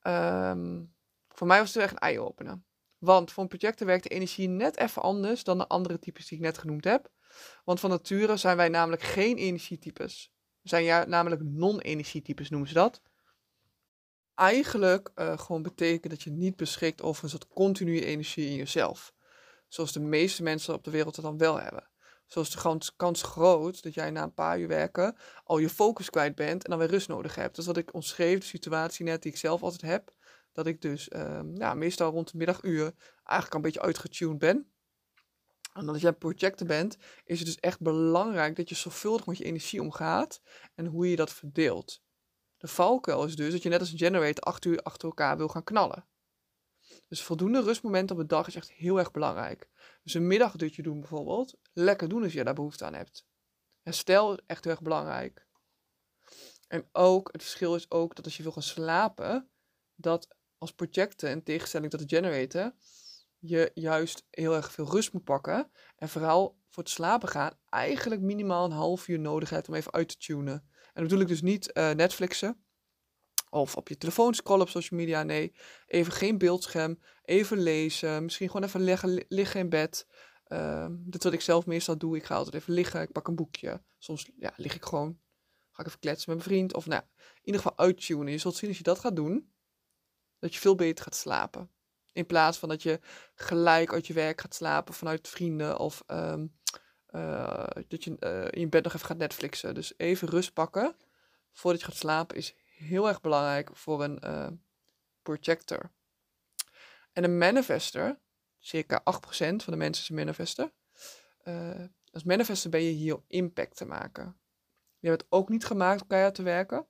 Um, 0.03 0.93
voor 1.29 1.47
mij 1.47 1.59
was 1.59 1.73
het 1.73 1.83
echt 1.83 1.91
een 1.91 1.99
eye-opener. 1.99 2.61
Want 2.97 3.31
voor 3.31 3.43
een 3.43 3.49
projector 3.49 3.87
werkt 3.87 4.03
de 4.03 4.09
energie 4.09 4.47
net 4.47 4.77
even 4.77 5.01
anders 5.01 5.43
dan 5.43 5.57
de 5.57 5.67
andere 5.67 5.99
types 5.99 6.27
die 6.27 6.37
ik 6.37 6.43
net 6.43 6.57
genoemd 6.57 6.83
heb. 6.83 7.11
Want 7.63 7.79
van 7.79 7.89
nature 7.89 8.37
zijn 8.37 8.57
wij 8.57 8.69
namelijk 8.69 9.01
geen 9.01 9.37
energietypes. 9.37 10.31
We 10.61 10.69
zijn 10.69 10.83
ja, 10.83 11.05
namelijk 11.05 11.41
non-energietypes, 11.43 12.49
noemen 12.49 12.67
ze 12.67 12.73
dat. 12.73 13.01
Eigenlijk 14.35 15.11
uh, 15.15 15.37
gewoon 15.37 15.61
betekent 15.61 16.13
dat 16.13 16.21
je 16.21 16.31
niet 16.31 16.55
beschikt 16.55 17.01
over 17.01 17.23
een 17.23 17.29
soort 17.29 17.47
continue 17.47 18.05
energie 18.05 18.49
in 18.49 18.55
jezelf. 18.55 19.13
Zoals 19.67 19.91
de 19.91 19.99
meeste 19.99 20.43
mensen 20.43 20.73
op 20.73 20.83
de 20.83 20.91
wereld 20.91 21.15
het 21.15 21.25
dan 21.25 21.37
wel 21.37 21.59
hebben. 21.59 21.89
Zoals 22.25 22.49
de 22.49 22.91
kans, 22.95 23.21
groot 23.21 23.83
dat 23.83 23.93
jij 23.93 24.11
na 24.11 24.23
een 24.23 24.33
paar 24.33 24.59
uur 24.59 24.67
werken 24.67 25.15
al 25.43 25.57
je 25.57 25.69
focus 25.69 26.09
kwijt 26.09 26.35
bent 26.35 26.63
en 26.63 26.69
dan 26.69 26.79
weer 26.79 26.89
rust 26.89 27.07
nodig 27.07 27.35
hebt. 27.35 27.49
Dat 27.55 27.57
is 27.57 27.65
wat 27.65 27.77
ik 27.77 27.93
omschreef, 27.93 28.39
de 28.39 28.45
situatie 28.45 29.05
net 29.05 29.21
die 29.21 29.31
ik 29.31 29.37
zelf 29.37 29.63
altijd 29.63 29.81
heb. 29.81 30.13
Dat 30.51 30.67
ik 30.67 30.81
dus 30.81 31.13
um, 31.15 31.57
ja, 31.57 31.73
meestal 31.73 32.11
rond 32.11 32.31
de 32.31 32.37
middaguur 32.37 32.93
eigenlijk 33.23 33.53
een 33.53 33.61
beetje 33.61 33.81
uitgetuned 33.81 34.37
ben. 34.37 34.72
En 35.73 35.89
als 35.89 36.01
jij 36.01 36.13
projecten 36.13 36.67
bent, 36.67 36.97
is 37.23 37.37
het 37.37 37.47
dus 37.47 37.59
echt 37.59 37.79
belangrijk 37.79 38.55
dat 38.55 38.69
je 38.69 38.75
zorgvuldig 38.75 39.25
met 39.25 39.37
je 39.37 39.43
energie 39.43 39.81
omgaat 39.81 40.41
en 40.75 40.85
hoe 40.85 41.09
je 41.09 41.15
dat 41.15 41.33
verdeelt. 41.33 42.01
De 42.57 42.67
valkuil 42.67 43.25
is 43.25 43.35
dus 43.35 43.51
dat 43.51 43.63
je 43.63 43.69
net 43.69 43.79
als 43.79 43.91
een 43.91 43.97
generator 43.97 44.43
acht 44.43 44.65
uur 44.65 44.79
achter 44.79 45.07
elkaar 45.07 45.37
wil 45.37 45.47
gaan 45.47 45.63
knallen. 45.63 46.07
Dus 47.07 47.23
voldoende 47.23 47.61
rustmomenten 47.61 48.15
op 48.15 48.21
de 48.21 48.27
dag 48.27 48.47
is 48.47 48.55
echt 48.55 48.71
heel 48.71 48.99
erg 48.99 49.11
belangrijk. 49.11 49.69
Dus 50.03 50.13
een 50.13 50.27
middagdutje 50.27 50.81
doen 50.81 50.99
bijvoorbeeld, 50.99 51.57
lekker 51.73 52.09
doen 52.09 52.23
als 52.23 52.33
je 52.33 52.43
daar 52.43 52.53
behoefte 52.53 52.85
aan 52.85 52.93
hebt. 52.93 53.25
Herstel 53.81 54.33
is 54.33 54.39
echt 54.45 54.63
heel 54.63 54.73
erg 54.73 54.81
belangrijk. 54.81 55.47
En 56.67 56.89
ook, 56.91 57.29
het 57.31 57.41
verschil 57.41 57.75
is 57.75 57.91
ook 57.91 58.15
dat 58.15 58.25
als 58.25 58.37
je 58.37 58.43
wil 58.43 58.51
gaan 58.51 58.63
slapen, 58.63 59.49
dat 59.95 60.35
als 60.57 60.73
projecten, 60.73 61.29
in 61.29 61.43
tegenstelling 61.43 61.91
tot 61.91 62.09
de 62.09 62.15
generator, 62.15 62.73
je 63.45 63.71
juist 63.73 64.25
heel 64.29 64.55
erg 64.55 64.71
veel 64.71 64.91
rust 64.91 65.13
moet 65.13 65.23
pakken. 65.23 65.71
En 65.95 66.09
vooral 66.09 66.57
voor 66.69 66.83
het 66.83 66.91
slapen 66.91 67.29
gaan 67.29 67.53
eigenlijk 67.69 68.21
minimaal 68.21 68.65
een 68.65 68.71
half 68.71 69.07
uur 69.07 69.19
nodig 69.19 69.49
hebt 69.49 69.67
om 69.67 69.73
even 69.73 69.93
uit 69.93 70.07
te 70.07 70.17
tunen. 70.17 70.53
En 70.53 70.91
dan 70.93 71.03
bedoel 71.03 71.19
ik 71.19 71.27
dus 71.27 71.41
niet 71.41 71.69
uh, 71.73 71.91
Netflixen 71.91 72.63
of 73.49 73.75
op 73.75 73.87
je 73.87 73.97
telefoon 73.97 74.33
scrollen 74.33 74.61
op 74.61 74.69
social 74.69 74.99
media. 74.99 75.23
Nee, 75.23 75.53
even 75.85 76.13
geen 76.13 76.37
beeldscherm, 76.37 76.99
even 77.23 77.57
lezen, 77.57 78.23
misschien 78.23 78.49
gewoon 78.49 78.65
even 78.65 78.81
liggen, 78.81 79.25
liggen 79.27 79.59
in 79.59 79.69
bed. 79.69 80.07
Uh, 80.47 80.87
dat 80.89 81.19
is 81.19 81.23
wat 81.23 81.33
ik 81.33 81.41
zelf 81.41 81.65
meestal 81.65 81.97
doe. 81.97 82.15
Ik 82.15 82.23
ga 82.23 82.35
altijd 82.35 82.55
even 82.55 82.73
liggen, 82.73 83.01
ik 83.01 83.11
pak 83.11 83.27
een 83.27 83.35
boekje. 83.35 83.83
Soms 83.97 84.31
ja, 84.37 84.53
lig 84.55 84.75
ik 84.75 84.85
gewoon, 84.85 85.19
ga 85.71 85.81
ik 85.81 85.87
even 85.87 85.99
kletsen 85.99 86.35
met 86.35 86.37
mijn 86.37 86.49
vriend. 86.49 86.73
Of 86.73 86.85
nou, 86.85 87.01
in 87.17 87.41
ieder 87.43 87.61
geval 87.61 87.77
uittunen. 87.77 88.31
Je 88.31 88.37
zult 88.37 88.55
zien 88.55 88.69
als 88.69 88.77
je 88.77 88.83
dat 88.83 88.99
gaat 88.99 89.15
doen, 89.15 89.53
dat 90.39 90.53
je 90.53 90.59
veel 90.59 90.75
beter 90.75 91.03
gaat 91.03 91.15
slapen. 91.15 91.69
In 92.13 92.25
plaats 92.25 92.57
van 92.57 92.69
dat 92.69 92.83
je 92.83 92.99
gelijk 93.35 93.93
uit 93.93 94.07
je 94.07 94.13
werk 94.13 94.41
gaat 94.41 94.55
slapen 94.55 94.93
vanuit 94.93 95.27
vrienden 95.27 95.77
of 95.79 96.03
um, 96.07 96.53
uh, 97.09 97.65
dat 97.87 98.03
je 98.03 98.17
uh, 98.19 98.61
in 98.61 98.69
bed 98.69 98.83
nog 98.83 98.93
even 98.93 99.05
gaat 99.05 99.17
Netflixen. 99.17 99.73
Dus 99.73 99.93
even 99.97 100.27
rust 100.27 100.53
pakken 100.53 100.95
voordat 101.51 101.81
je 101.81 101.87
gaat 101.87 101.95
slapen 101.95 102.37
is 102.37 102.55
heel 102.65 103.07
erg 103.07 103.21
belangrijk 103.21 103.69
voor 103.73 104.03
een 104.03 104.19
uh, 104.23 104.47
projector. 105.21 105.91
En 107.11 107.23
een 107.23 107.37
manifester, 107.37 108.19
circa 108.59 108.99
8% 108.99 109.03
van 109.35 109.57
de 109.65 109.75
mensen 109.75 110.03
is 110.03 110.09
een 110.09 110.15
manifester. 110.15 110.71
als 112.11 112.23
manifester 112.23 112.69
ben 112.69 112.81
je 112.81 112.91
hier 112.91 113.15
om 113.15 113.25
impact 113.27 113.75
te 113.75 113.85
maken. 113.85 114.37
Je 114.99 115.07
hebt 115.09 115.21
het 115.21 115.31
ook 115.31 115.49
niet 115.49 115.65
gemaakt 115.65 116.01
om 116.01 116.07
keihard 116.07 116.35
te 116.35 116.43
werken. 116.43 116.87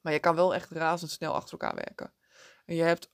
Maar 0.00 0.12
je 0.12 0.20
kan 0.20 0.34
wel 0.34 0.54
echt 0.54 0.70
razendsnel 0.70 1.34
achter 1.34 1.52
elkaar 1.52 1.74
werken. 1.74 2.14
En 2.64 2.74
je 2.74 2.82
hebt 2.82 3.12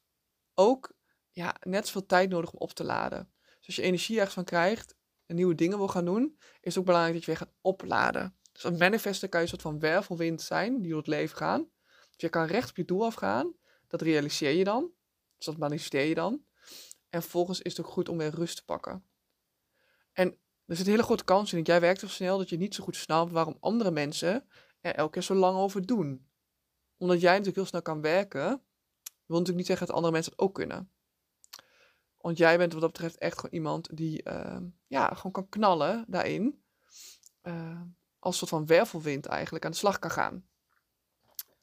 ook 0.54 0.92
ja, 1.32 1.56
net 1.60 1.86
zoveel 1.86 2.06
tijd 2.06 2.30
nodig 2.30 2.50
om 2.50 2.58
op 2.58 2.72
te 2.72 2.84
laden. 2.84 3.32
Dus 3.58 3.66
als 3.66 3.76
je 3.76 3.82
energie 3.82 4.16
ergens 4.16 4.34
van 4.34 4.44
krijgt 4.44 4.96
en 5.26 5.36
nieuwe 5.36 5.54
dingen 5.54 5.78
wil 5.78 5.88
gaan 5.88 6.04
doen, 6.04 6.36
is 6.38 6.58
het 6.60 6.78
ook 6.78 6.84
belangrijk 6.84 7.14
dat 7.14 7.24
je 7.24 7.30
weer 7.30 7.40
gaat 7.40 7.54
opladen. 7.60 8.36
Dus 8.52 8.64
als 8.64 8.78
manifester 8.78 9.28
kan 9.28 9.40
je 9.40 9.46
een 9.46 9.52
soort 9.52 9.62
van 9.62 9.78
wervelwind 9.78 10.42
zijn 10.42 10.80
die 10.80 10.88
door 10.88 10.98
het 10.98 11.06
leven 11.06 11.36
gaan. 11.36 11.68
Dus 11.90 12.16
je 12.16 12.28
kan 12.28 12.46
recht 12.46 12.70
op 12.70 12.76
je 12.76 12.84
doel 12.84 13.04
afgaan. 13.04 13.54
Dat 13.88 14.02
realiseer 14.02 14.50
je 14.50 14.64
dan. 14.64 14.90
Dus 15.36 15.46
dat 15.46 15.56
manifesteer 15.56 16.04
je 16.04 16.14
dan. 16.14 16.44
En 17.08 17.22
vervolgens 17.22 17.60
is 17.60 17.76
het 17.76 17.86
ook 17.86 17.92
goed 17.92 18.08
om 18.08 18.18
weer 18.18 18.34
rust 18.34 18.56
te 18.56 18.64
pakken. 18.64 19.04
En 20.12 20.38
er 20.66 20.76
zit 20.76 20.86
een 20.86 20.92
hele 20.92 21.04
grote 21.04 21.24
kans 21.24 21.52
in 21.52 21.58
dat 21.58 21.66
jij 21.66 21.80
werkt 21.80 22.00
zo 22.00 22.08
snel 22.08 22.38
dat 22.38 22.48
je 22.48 22.56
niet 22.56 22.74
zo 22.74 22.84
goed 22.84 22.96
snapt 22.96 23.32
waarom 23.32 23.56
andere 23.60 23.90
mensen 23.90 24.46
er 24.80 24.94
elke 24.94 25.12
keer 25.12 25.22
zo 25.22 25.34
lang 25.34 25.58
over 25.58 25.86
doen. 25.86 26.28
Omdat 26.96 27.20
jij 27.20 27.30
natuurlijk 27.30 27.56
heel 27.56 27.66
snel 27.66 27.82
kan 27.82 28.00
werken, 28.00 28.46
wil 29.26 29.38
natuurlijk 29.38 29.56
niet 29.56 29.66
zeggen 29.66 29.86
dat 29.86 29.96
andere 29.96 30.12
mensen 30.12 30.32
het 30.32 30.40
ook 30.40 30.54
kunnen. 30.54 30.91
Want 32.22 32.38
jij 32.38 32.58
bent 32.58 32.72
wat 32.72 32.80
dat 32.80 32.92
betreft 32.92 33.18
echt 33.18 33.36
gewoon 33.38 33.54
iemand 33.54 33.96
die 33.96 34.22
uh, 34.28 34.56
ja, 34.86 35.06
gewoon 35.14 35.32
kan 35.32 35.48
knallen 35.48 36.04
daarin. 36.08 36.62
Uh, 37.42 37.80
als 38.18 38.38
soort 38.38 38.50
van 38.50 38.66
wervelwind 38.66 39.26
eigenlijk 39.26 39.64
aan 39.64 39.70
de 39.70 39.76
slag 39.76 39.98
kan 39.98 40.10
gaan. 40.10 40.46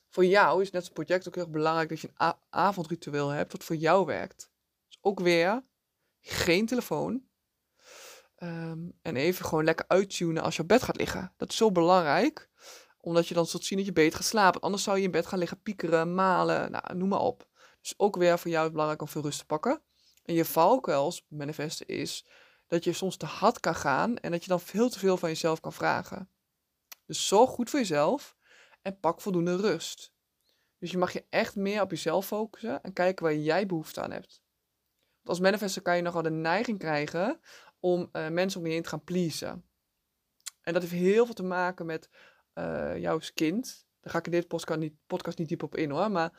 Voor 0.09 0.25
jou 0.25 0.61
is 0.61 0.71
net 0.71 0.81
als 0.81 0.91
project 0.91 1.27
ook 1.27 1.35
heel 1.35 1.43
erg 1.43 1.53
belangrijk 1.53 1.89
dat 1.89 1.99
je 1.99 2.11
een 2.15 2.33
avondritueel 2.49 3.29
hebt 3.29 3.51
wat 3.51 3.63
voor 3.63 3.75
jou 3.75 4.05
werkt. 4.05 4.51
Dus 4.87 4.97
ook 5.01 5.19
weer 5.19 5.63
geen 6.21 6.65
telefoon. 6.65 7.23
Um, 8.43 8.97
en 9.01 9.15
even 9.15 9.45
gewoon 9.45 9.63
lekker 9.63 9.85
uittunen 9.87 10.43
als 10.43 10.55
je 10.55 10.61
op 10.61 10.67
bed 10.67 10.83
gaat 10.83 10.97
liggen. 10.97 11.33
Dat 11.37 11.49
is 11.49 11.55
zo 11.55 11.71
belangrijk. 11.71 12.49
Omdat 12.97 13.27
je 13.27 13.33
dan 13.33 13.45
zult 13.45 13.65
zien 13.65 13.77
dat 13.77 13.87
je 13.87 13.93
beter 13.93 14.17
gaat 14.17 14.27
slapen. 14.27 14.61
Anders 14.61 14.83
zou 14.83 14.97
je 14.97 15.03
in 15.03 15.11
bed 15.11 15.25
gaan 15.25 15.39
liggen 15.39 15.61
piekeren, 15.61 16.13
malen, 16.13 16.71
nou, 16.71 16.95
noem 16.95 17.09
maar 17.09 17.19
op. 17.19 17.47
Dus 17.81 17.93
ook 17.97 18.15
weer 18.15 18.39
voor 18.39 18.51
jou 18.51 18.65
is 18.65 18.71
belangrijk 18.71 19.01
om 19.01 19.07
veel 19.07 19.21
rust 19.21 19.39
te 19.39 19.45
pakken. 19.45 19.81
En 20.29 20.35
je 20.35 20.45
valkuils 20.45 21.25
manifesten 21.27 21.87
is 21.87 22.25
dat 22.67 22.83
je 22.83 22.93
soms 22.93 23.17
te 23.17 23.25
hard 23.25 23.59
kan 23.59 23.75
gaan 23.75 24.17
en 24.17 24.31
dat 24.31 24.43
je 24.43 24.49
dan 24.49 24.59
veel 24.59 24.89
te 24.89 24.99
veel 24.99 25.17
van 25.17 25.29
jezelf 25.29 25.59
kan 25.59 25.73
vragen. 25.73 26.29
Dus 27.05 27.27
zorg 27.27 27.49
goed 27.49 27.69
voor 27.69 27.79
jezelf 27.79 28.35
en 28.81 28.99
pak 28.99 29.21
voldoende 29.21 29.55
rust. 29.55 30.13
Dus 30.77 30.91
je 30.91 30.97
mag 30.97 31.13
je 31.13 31.25
echt 31.29 31.55
meer 31.55 31.81
op 31.81 31.89
jezelf 31.89 32.25
focussen 32.25 32.83
en 32.83 32.93
kijken 32.93 33.25
waar 33.25 33.35
jij 33.35 33.65
behoefte 33.65 34.01
aan 34.01 34.11
hebt. 34.11 34.41
Want 35.15 35.27
als 35.29 35.39
manifester 35.39 35.81
kan 35.81 35.95
je 35.95 36.01
nogal 36.01 36.21
de 36.21 36.29
neiging 36.29 36.79
krijgen 36.79 37.39
om 37.79 38.09
uh, 38.13 38.27
mensen 38.27 38.59
om 38.59 38.65
je 38.65 38.73
heen 38.73 38.83
te 38.83 38.89
gaan 38.89 39.03
pleasen. 39.03 39.65
En 40.61 40.73
dat 40.73 40.81
heeft 40.81 40.93
heel 40.93 41.25
veel 41.25 41.35
te 41.35 41.43
maken 41.43 41.85
met 41.85 42.09
uh, 42.53 42.97
jou 42.97 43.15
als 43.15 43.33
kind. 43.33 43.87
Daar 43.99 44.11
ga 44.11 44.17
ik 44.17 44.25
in 44.25 44.31
dit 44.31 44.47
podcast 44.47 44.79
niet, 44.79 44.93
podcast 45.07 45.37
niet 45.37 45.49
diep 45.49 45.63
op 45.63 45.75
in 45.75 45.89
hoor. 45.89 46.11
Maar 46.11 46.31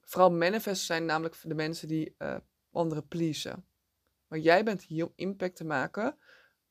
vooral 0.00 0.30
manifestors 0.30 0.86
zijn 0.86 1.04
namelijk 1.04 1.36
de 1.42 1.54
mensen 1.54 1.88
die 1.88 2.14
uh, 2.18 2.36
anderen 2.76 3.08
pleasen. 3.08 3.66
Maar 4.26 4.38
jij 4.38 4.64
bent 4.64 4.82
hier 4.82 5.06
om 5.06 5.12
impact 5.14 5.56
te 5.56 5.64
maken 5.64 6.18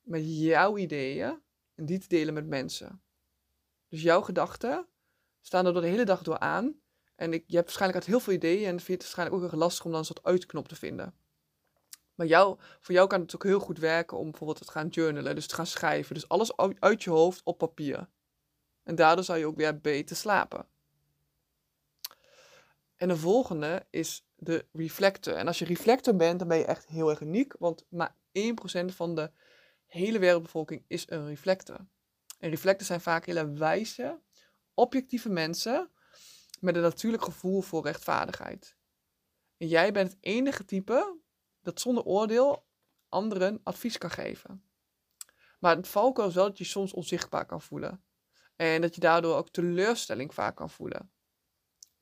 met 0.01 0.39
jouw 0.39 0.77
ideeën 0.77 1.41
en 1.75 1.85
die 1.85 1.99
te 1.99 2.07
delen 2.07 2.33
met 2.33 2.47
mensen. 2.47 3.01
Dus 3.89 4.01
jouw 4.01 4.21
gedachten 4.21 4.87
staan 5.41 5.65
er 5.65 5.73
door 5.73 5.81
de 5.81 5.87
hele 5.87 6.05
dag 6.05 6.23
door 6.23 6.39
aan. 6.39 6.79
En 7.15 7.33
ik, 7.33 7.43
je 7.47 7.55
hebt 7.55 7.67
waarschijnlijk 7.67 8.05
heel 8.05 8.19
veel 8.19 8.33
ideeën 8.33 8.67
en 8.67 8.79
vind 8.79 8.87
het 8.87 9.01
waarschijnlijk 9.01 9.43
ook 9.43 9.49
heel 9.49 9.59
lastig 9.59 9.85
om 9.85 9.91
dan 9.91 9.99
een 9.99 10.05
soort 10.05 10.23
uitknop 10.23 10.67
te 10.67 10.75
vinden. 10.75 11.13
Maar 12.15 12.27
jou, 12.27 12.59
voor 12.79 12.95
jou 12.95 13.07
kan 13.07 13.21
het 13.21 13.35
ook 13.35 13.43
heel 13.43 13.59
goed 13.59 13.79
werken 13.79 14.17
om 14.17 14.29
bijvoorbeeld 14.29 14.65
te 14.65 14.71
gaan 14.71 14.87
journalen, 14.87 15.35
dus 15.35 15.47
te 15.47 15.55
gaan 15.55 15.67
schrijven. 15.67 16.13
Dus 16.13 16.27
alles 16.27 16.57
uit 16.79 17.03
je 17.03 17.09
hoofd 17.09 17.41
op 17.43 17.57
papier. 17.57 18.09
En 18.83 18.95
daardoor 18.95 19.23
zal 19.23 19.35
je 19.35 19.45
ook 19.45 19.55
weer 19.55 19.79
beter 19.79 20.15
slapen. 20.15 20.67
En 22.95 23.07
de 23.07 23.17
volgende 23.17 23.85
is 23.89 24.27
de 24.45 24.65
reflector. 24.71 25.33
En 25.33 25.47
als 25.47 25.59
je 25.59 25.65
reflector 25.65 26.15
bent, 26.15 26.39
dan 26.39 26.47
ben 26.47 26.57
je 26.57 26.65
echt 26.65 26.87
heel 26.87 27.09
erg 27.09 27.19
uniek, 27.21 27.55
want 27.59 27.85
maar 27.89 28.15
1% 28.31 28.85
van 28.85 29.15
de 29.15 29.31
hele 29.85 30.19
wereldbevolking 30.19 30.83
is 30.87 31.09
een 31.09 31.27
reflector. 31.27 31.87
En 32.39 32.49
reflectors 32.49 32.87
zijn 32.87 33.01
vaak 33.01 33.25
hele 33.25 33.51
wijze, 33.51 34.21
objectieve 34.73 35.29
mensen 35.29 35.91
met 36.59 36.75
een 36.75 36.81
natuurlijk 36.81 37.23
gevoel 37.23 37.61
voor 37.61 37.83
rechtvaardigheid. 37.83 38.77
En 39.57 39.67
jij 39.67 39.91
bent 39.91 40.11
het 40.11 40.17
enige 40.21 40.65
type 40.65 41.19
dat 41.61 41.81
zonder 41.81 42.03
oordeel 42.03 42.67
anderen 43.09 43.59
advies 43.63 43.97
kan 43.97 44.11
geven. 44.11 44.63
Maar 45.59 45.75
het 45.75 45.87
valkuil 45.87 46.27
is 46.27 46.35
wel 46.35 46.47
dat 46.47 46.57
je 46.57 46.63
soms 46.63 46.93
onzichtbaar 46.93 47.45
kan 47.45 47.61
voelen. 47.61 48.03
En 48.55 48.81
dat 48.81 48.95
je 48.95 49.01
daardoor 49.01 49.35
ook 49.35 49.49
teleurstelling 49.49 50.33
vaak 50.33 50.55
kan 50.55 50.69
voelen. 50.69 51.11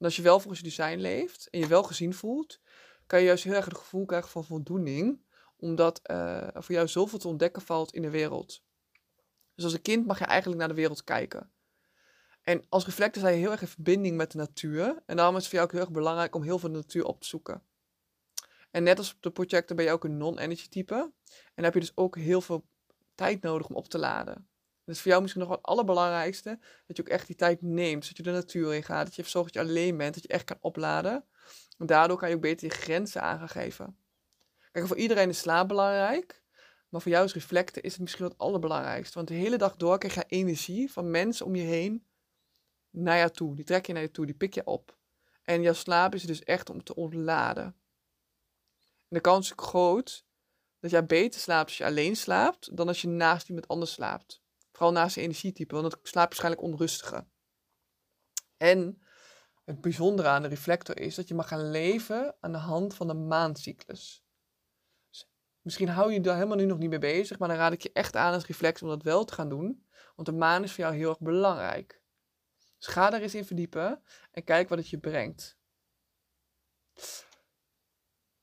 En 0.03 0.09
als 0.09 0.17
je 0.17 0.23
wel 0.23 0.39
volgens 0.39 0.59
je 0.59 0.65
design 0.65 0.97
leeft 0.97 1.49
en 1.49 1.59
je 1.59 1.67
wel 1.67 1.83
gezien 1.83 2.13
voelt, 2.13 2.59
kan 3.07 3.19
je 3.19 3.25
juist 3.25 3.43
heel 3.43 3.53
erg 3.53 3.65
het 3.65 3.77
gevoel 3.77 4.05
krijgen 4.05 4.29
van 4.29 4.45
voldoening, 4.45 5.21
omdat 5.57 5.99
uh, 6.11 6.55
er 6.55 6.63
voor 6.63 6.75
jou 6.75 6.87
zoveel 6.87 7.19
te 7.19 7.27
ontdekken 7.27 7.61
valt 7.61 7.93
in 7.93 8.01
de 8.01 8.09
wereld. 8.09 8.63
Dus 9.55 9.63
als 9.63 9.73
een 9.73 9.81
kind 9.81 10.05
mag 10.05 10.19
je 10.19 10.25
eigenlijk 10.25 10.59
naar 10.59 10.67
de 10.69 10.73
wereld 10.73 11.03
kijken. 11.03 11.51
En 12.41 12.63
als 12.69 12.85
reflector 12.85 13.21
sta 13.21 13.31
je 13.31 13.37
heel 13.37 13.51
erg 13.51 13.61
in 13.61 13.67
verbinding 13.67 14.17
met 14.17 14.31
de 14.31 14.37
natuur. 14.37 15.03
En 15.05 15.15
daarom 15.15 15.35
is 15.35 15.41
het 15.41 15.49
voor 15.49 15.59
jou 15.59 15.65
ook 15.65 15.71
heel 15.71 15.81
erg 15.81 15.91
belangrijk 15.91 16.35
om 16.35 16.43
heel 16.43 16.59
veel 16.59 16.71
de 16.71 16.77
natuur 16.77 17.05
op 17.05 17.21
te 17.21 17.27
zoeken. 17.27 17.63
En 18.71 18.83
net 18.83 18.97
als 18.97 19.13
op 19.13 19.21
de 19.21 19.31
projecten 19.31 19.75
ben 19.75 19.85
je 19.85 19.91
ook 19.91 20.03
een 20.03 20.17
non-energy 20.17 20.69
type. 20.69 20.95
En 20.95 21.53
dan 21.55 21.65
heb 21.65 21.73
je 21.73 21.79
dus 21.79 21.97
ook 21.97 22.17
heel 22.17 22.41
veel 22.41 22.65
tijd 23.15 23.41
nodig 23.41 23.67
om 23.67 23.75
op 23.75 23.87
te 23.87 23.97
laden. 23.97 24.47
Dus 24.86 25.02
voor 25.02 25.12
jou 25.12 25.22
misschien 25.22 25.41
nog 25.41 25.52
wel 25.52 25.60
het 25.62 25.69
allerbelangrijkste, 25.69 26.60
dat 26.88 26.98
je 26.98 27.04
ook 27.04 27.10
echt 27.10 27.28
die 27.28 27.36
tijd 27.36 27.62
neemt. 27.62 28.08
Dat 28.08 28.17
je 28.17 28.24
de 28.24 28.32
natuur 28.32 28.74
in 28.74 28.84
gaat, 28.84 29.06
dat 29.06 29.15
je 29.15 29.24
zorgt 29.24 29.54
dat 29.54 29.63
je 29.63 29.69
alleen 29.69 29.98
bent, 29.98 30.13
dat 30.13 30.24
je 30.24 30.30
echt 30.30 30.43
kan 30.43 30.58
opladen. 30.62 31.26
En 31.78 31.86
daardoor 31.86 32.17
kan 32.17 32.30
je 32.30 32.36
ook 32.36 32.41
beter 32.41 32.67
je 32.67 32.74
grenzen 32.74 33.22
aangeven. 33.22 33.98
Kijk, 34.72 34.88
voor 34.88 34.98
iedereen 34.98 35.30
is 35.30 35.39
slaap 35.39 35.67
belangrijk. 35.67 36.43
Maar 36.89 37.02
voor 37.02 37.12
jou 37.12 37.24
als 37.24 37.34
reflecten 37.34 37.84
is 37.84 37.91
het 37.91 38.02
misschien 38.02 38.26
het 38.26 38.38
allerbelangrijkste. 38.38 39.15
Want 39.15 39.28
de 39.28 39.34
hele 39.34 39.58
dag 39.58 39.76
door 39.76 39.98
krijg 39.98 40.15
je 40.15 40.24
energie 40.28 40.91
van 40.91 41.12
mensen 41.12 41.46
om 41.46 41.56
je 41.56 41.63
heen 41.63 42.06
naar 42.89 43.17
jou 43.17 43.30
toe. 43.30 43.56
Die 43.56 43.65
trek 43.65 43.86
je 43.86 43.93
naar 43.93 44.02
je 44.02 44.12
toe, 44.12 44.26
die 44.26 44.36
pik 44.36 44.54
je 44.54 44.65
op. 44.65 44.98
En 45.43 45.62
jouw 45.62 45.74
slaap 45.74 46.13
is 46.13 46.24
dus 46.24 46.43
echt 46.43 46.69
om 46.69 46.84
te 46.84 46.96
ontladen. 46.96 47.65
En 48.98 49.19
de 49.19 49.22
kans 49.22 49.50
is 49.50 49.54
groot 49.56 50.26
dat 50.80 50.91
jij 50.91 51.06
beter 51.06 51.39
slaapt 51.39 51.67
als 51.67 51.78
je 51.78 51.86
alleen 51.86 52.15
slaapt, 52.15 52.78
dan 52.78 52.88
als 52.88 53.02
je 53.02 53.08
naast 53.08 53.48
iemand 53.48 53.67
anders 53.67 53.91
slaapt. 53.91 54.42
Vooral 54.84 55.02
naast 55.02 55.17
energietype, 55.17 55.76
want 55.76 55.91
dan 55.91 56.00
slaap 56.02 56.34
je 56.34 56.39
waarschijnlijk 56.39 56.62
onrustiger. 56.62 57.28
En 58.58 59.04
het 59.63 59.82
bijzondere 59.82 60.28
aan 60.28 60.41
de 60.41 60.48
reflector 60.48 61.00
is 61.00 61.15
dat 61.15 61.28
je 61.28 61.34
mag 61.34 61.48
gaan 61.48 61.72
leven 61.72 62.36
aan 62.39 62.52
de 62.52 62.58
hand 62.58 62.96
van 62.96 63.08
de 63.08 63.13
maancyclus. 63.13 64.26
Dus 65.10 65.30
misschien 65.62 65.89
hou 65.89 66.13
je 66.13 66.22
daar 66.22 66.36
helemaal 66.36 66.58
nu 66.58 66.65
nog 66.65 66.78
niet 66.78 66.89
mee 66.89 67.00
bezig, 67.00 67.39
maar 67.39 67.48
dan 67.48 67.58
raad 67.58 67.74
ik 67.74 67.82
je 67.82 67.91
echt 67.93 68.15
aan 68.15 68.34
als 68.34 68.46
reflector 68.46 68.88
om 68.88 68.93
dat 68.93 69.04
wel 69.04 69.26
te 69.26 69.34
gaan 69.34 69.50
doen. 69.50 69.88
Want 70.15 70.28
de 70.28 70.34
maan 70.34 70.63
is 70.63 70.72
voor 70.72 70.84
jou 70.84 70.96
heel 70.96 71.10
erg 71.10 71.19
belangrijk. 71.19 72.02
Dus 72.78 72.88
ga 72.88 73.10
daar 73.10 73.22
eens 73.22 73.36
in 73.36 73.46
verdiepen 73.46 74.04
en 74.32 74.43
kijk 74.43 74.69
wat 74.69 74.78
het 74.78 74.89
je 74.89 75.00
brengt. 75.00 75.58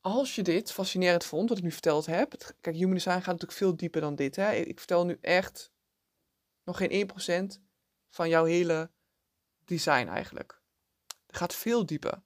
Als 0.00 0.34
je 0.34 0.42
dit 0.42 0.72
fascinerend 0.72 1.24
vond, 1.24 1.48
wat 1.48 1.58
ik 1.58 1.64
nu 1.64 1.72
verteld 1.72 2.06
heb. 2.06 2.54
Kijk, 2.60 2.76
human 2.76 2.94
design 2.94 3.16
gaat 3.16 3.26
natuurlijk 3.26 3.58
veel 3.58 3.76
dieper 3.76 4.00
dan 4.00 4.14
dit. 4.14 4.36
Hè? 4.36 4.52
Ik 4.52 4.78
vertel 4.78 5.04
nu 5.04 5.18
echt 5.20 5.72
nog 6.70 6.88
geen 6.88 7.54
1% 7.56 7.60
van 8.08 8.28
jouw 8.28 8.44
hele 8.44 8.90
design 9.64 10.06
eigenlijk. 10.06 10.62
Het 11.26 11.36
gaat 11.36 11.54
veel 11.54 11.86
dieper. 11.86 12.22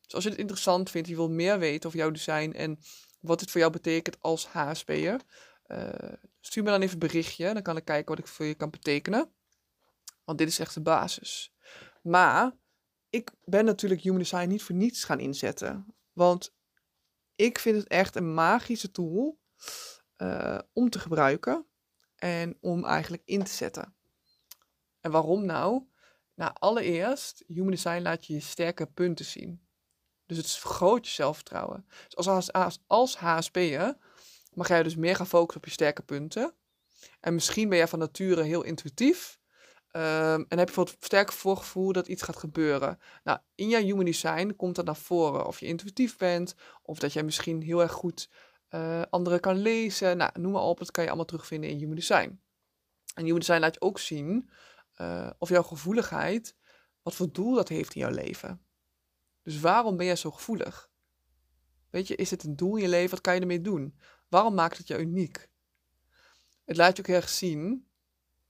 Dus 0.00 0.14
als 0.14 0.24
je 0.24 0.30
het 0.30 0.38
interessant 0.38 0.90
vindt, 0.90 1.08
je 1.08 1.14
wilt 1.14 1.30
meer 1.30 1.58
weten 1.58 1.86
over 1.86 1.98
jouw 1.98 2.10
design 2.10 2.50
en 2.50 2.78
wat 3.20 3.38
dit 3.38 3.50
voor 3.50 3.60
jou 3.60 3.72
betekent 3.72 4.20
als 4.20 4.46
HSP'er, 4.46 5.20
uh, 5.66 5.88
stuur 6.40 6.62
me 6.62 6.70
dan 6.70 6.80
even 6.80 6.92
een 6.92 7.08
berichtje. 7.08 7.52
Dan 7.52 7.62
kan 7.62 7.76
ik 7.76 7.84
kijken 7.84 8.14
wat 8.14 8.18
ik 8.18 8.26
voor 8.26 8.46
je 8.46 8.54
kan 8.54 8.70
betekenen. 8.70 9.32
Want 10.24 10.38
dit 10.38 10.48
is 10.48 10.58
echt 10.58 10.74
de 10.74 10.80
basis. 10.80 11.52
Maar 12.02 12.56
ik 13.10 13.30
ben 13.44 13.64
natuurlijk 13.64 14.02
Human 14.02 14.18
Design 14.18 14.48
niet 14.48 14.62
voor 14.62 14.74
niets 14.74 15.04
gaan 15.04 15.20
inzetten. 15.20 15.94
Want 16.12 16.54
ik 17.34 17.58
vind 17.58 17.76
het 17.76 17.88
echt 17.88 18.16
een 18.16 18.34
magische 18.34 18.90
tool 18.90 19.38
uh, 20.18 20.58
om 20.72 20.90
te 20.90 20.98
gebruiken 20.98 21.66
en 22.22 22.56
om 22.60 22.84
eigenlijk 22.84 23.22
in 23.24 23.44
te 23.44 23.50
zetten. 23.50 23.94
En 25.00 25.10
waarom 25.10 25.44
nou? 25.44 25.82
Nou, 26.34 26.52
allereerst, 26.58 27.44
Human 27.46 27.70
Design 27.70 28.02
laat 28.02 28.26
je 28.26 28.32
je 28.32 28.40
sterke 28.40 28.86
punten 28.86 29.24
zien. 29.24 29.66
Dus 30.26 30.36
het 30.36 30.50
vergroot 30.50 31.06
je 31.06 31.12
zelfvertrouwen. 31.12 31.86
Dus 32.08 32.26
als, 32.26 32.52
als, 32.52 32.78
als 32.86 33.16
HSP'er 33.16 33.96
mag 34.52 34.68
jij 34.68 34.82
dus 34.82 34.96
meer 34.96 35.16
gaan 35.16 35.26
focussen 35.26 35.56
op 35.56 35.64
je 35.64 35.72
sterke 35.72 36.02
punten. 36.02 36.54
En 37.20 37.34
misschien 37.34 37.68
ben 37.68 37.78
jij 37.78 37.88
van 37.88 37.98
nature 37.98 38.42
heel 38.42 38.62
intuïtief. 38.62 39.38
Um, 39.92 40.02
en 40.02 40.58
heb 40.58 40.58
je 40.58 40.64
bijvoorbeeld 40.64 40.96
sterk 41.00 41.32
voorgevoel 41.32 41.92
dat 41.92 42.08
iets 42.08 42.22
gaat 42.22 42.36
gebeuren. 42.36 42.98
Nou, 43.24 43.38
in 43.54 43.68
jouw 43.68 43.82
human 43.82 44.04
design 44.04 44.54
komt 44.56 44.74
dat 44.74 44.84
naar 44.84 44.96
voren. 44.96 45.46
Of 45.46 45.60
je 45.60 45.66
intuïtief 45.66 46.16
bent, 46.16 46.54
of 46.82 46.98
dat 46.98 47.12
jij 47.12 47.22
misschien 47.22 47.62
heel 47.62 47.82
erg 47.82 47.92
goed 47.92 48.28
uh, 48.74 49.02
anderen 49.10 49.40
kan 49.40 49.56
lezen. 49.56 50.16
Nou, 50.16 50.40
noem 50.40 50.52
maar 50.52 50.62
op, 50.62 50.78
dat 50.78 50.90
kan 50.90 51.02
je 51.02 51.08
allemaal 51.08 51.26
terugvinden 51.28 51.70
in 51.70 51.78
human 51.78 51.94
design. 51.94 52.40
En 53.14 53.24
human 53.24 53.38
design 53.38 53.60
laat 53.60 53.74
je 53.74 53.80
ook 53.80 53.98
zien 53.98 54.50
uh, 55.00 55.30
of 55.38 55.48
jouw 55.48 55.62
gevoeligheid, 55.62 56.56
wat 57.02 57.14
voor 57.14 57.32
doel 57.32 57.54
dat 57.54 57.68
heeft 57.68 57.94
in 57.94 58.00
jouw 58.00 58.10
leven. 58.10 58.64
Dus 59.42 59.60
waarom 59.60 59.96
ben 59.96 60.06
jij 60.06 60.16
zo 60.16 60.30
gevoelig? 60.30 60.90
Weet 61.90 62.08
je, 62.08 62.16
is 62.16 62.30
het 62.30 62.44
een 62.44 62.56
doel 62.56 62.76
in 62.76 62.82
je 62.82 62.88
leven? 62.88 63.10
Wat 63.10 63.20
kan 63.20 63.34
je 63.34 63.40
ermee 63.40 63.60
doen? 63.60 63.98
Waarom 64.28 64.54
maakt 64.54 64.78
het 64.78 64.86
jou 64.86 65.00
uniek? 65.00 65.48
Het 66.64 66.76
laat 66.76 66.96
je 66.96 67.02
ook 67.02 67.08
erg 67.08 67.28
zien 67.28 67.86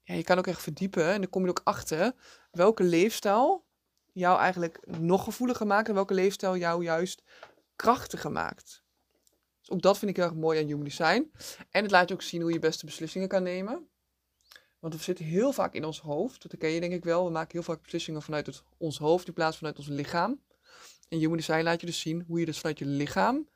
ja, 0.04 0.14
je 0.14 0.22
kan 0.22 0.38
ook 0.38 0.46
echt 0.46 0.62
verdiepen 0.62 1.06
en 1.12 1.20
dan 1.20 1.30
kom 1.30 1.44
je 1.44 1.50
ook 1.50 1.60
achter 1.64 2.14
welke 2.50 2.82
leefstijl 2.82 3.64
jou 4.12 4.38
eigenlijk 4.38 4.86
nog 4.86 5.24
gevoeliger 5.24 5.66
maakt 5.66 5.88
en 5.88 5.94
welke 5.94 6.14
leefstijl 6.14 6.56
jou 6.56 6.82
juist 6.82 7.22
krachtiger 7.76 8.32
maakt. 8.32 8.81
Dus 9.62 9.70
ook 9.70 9.82
dat 9.82 9.98
vind 9.98 10.10
ik 10.10 10.16
heel 10.16 10.24
erg 10.24 10.34
mooi 10.34 10.60
aan 10.60 10.66
Human 10.66 10.84
Design. 10.84 11.32
En 11.70 11.82
het 11.82 11.90
laat 11.90 12.08
je 12.08 12.14
ook 12.14 12.22
zien 12.22 12.40
hoe 12.40 12.52
je 12.52 12.58
beste 12.58 12.86
beslissingen 12.86 13.28
kan 13.28 13.42
nemen. 13.42 13.88
Want 14.78 14.94
we 14.94 15.02
zitten 15.02 15.24
heel 15.24 15.52
vaak 15.52 15.74
in 15.74 15.84
ons 15.84 16.00
hoofd. 16.00 16.42
Dat 16.42 16.56
ken 16.58 16.70
je 16.70 16.80
denk 16.80 16.92
ik 16.92 17.04
wel. 17.04 17.24
We 17.24 17.30
maken 17.30 17.52
heel 17.52 17.62
vaak 17.62 17.82
beslissingen 17.82 18.22
vanuit 18.22 18.46
het, 18.46 18.62
ons 18.78 18.98
hoofd 18.98 19.26
in 19.26 19.32
plaats 19.32 19.56
van 19.56 19.68
vanuit 19.68 19.88
ons 19.88 19.98
lichaam. 19.98 20.42
En 21.08 21.18
Human 21.18 21.36
Design 21.36 21.62
laat 21.62 21.80
je 21.80 21.86
dus 21.86 22.00
zien 22.00 22.24
hoe 22.26 22.38
je 22.38 22.44
dus 22.46 22.58
vanuit 22.58 22.78
je 22.78 22.86
lichaam 22.86 23.48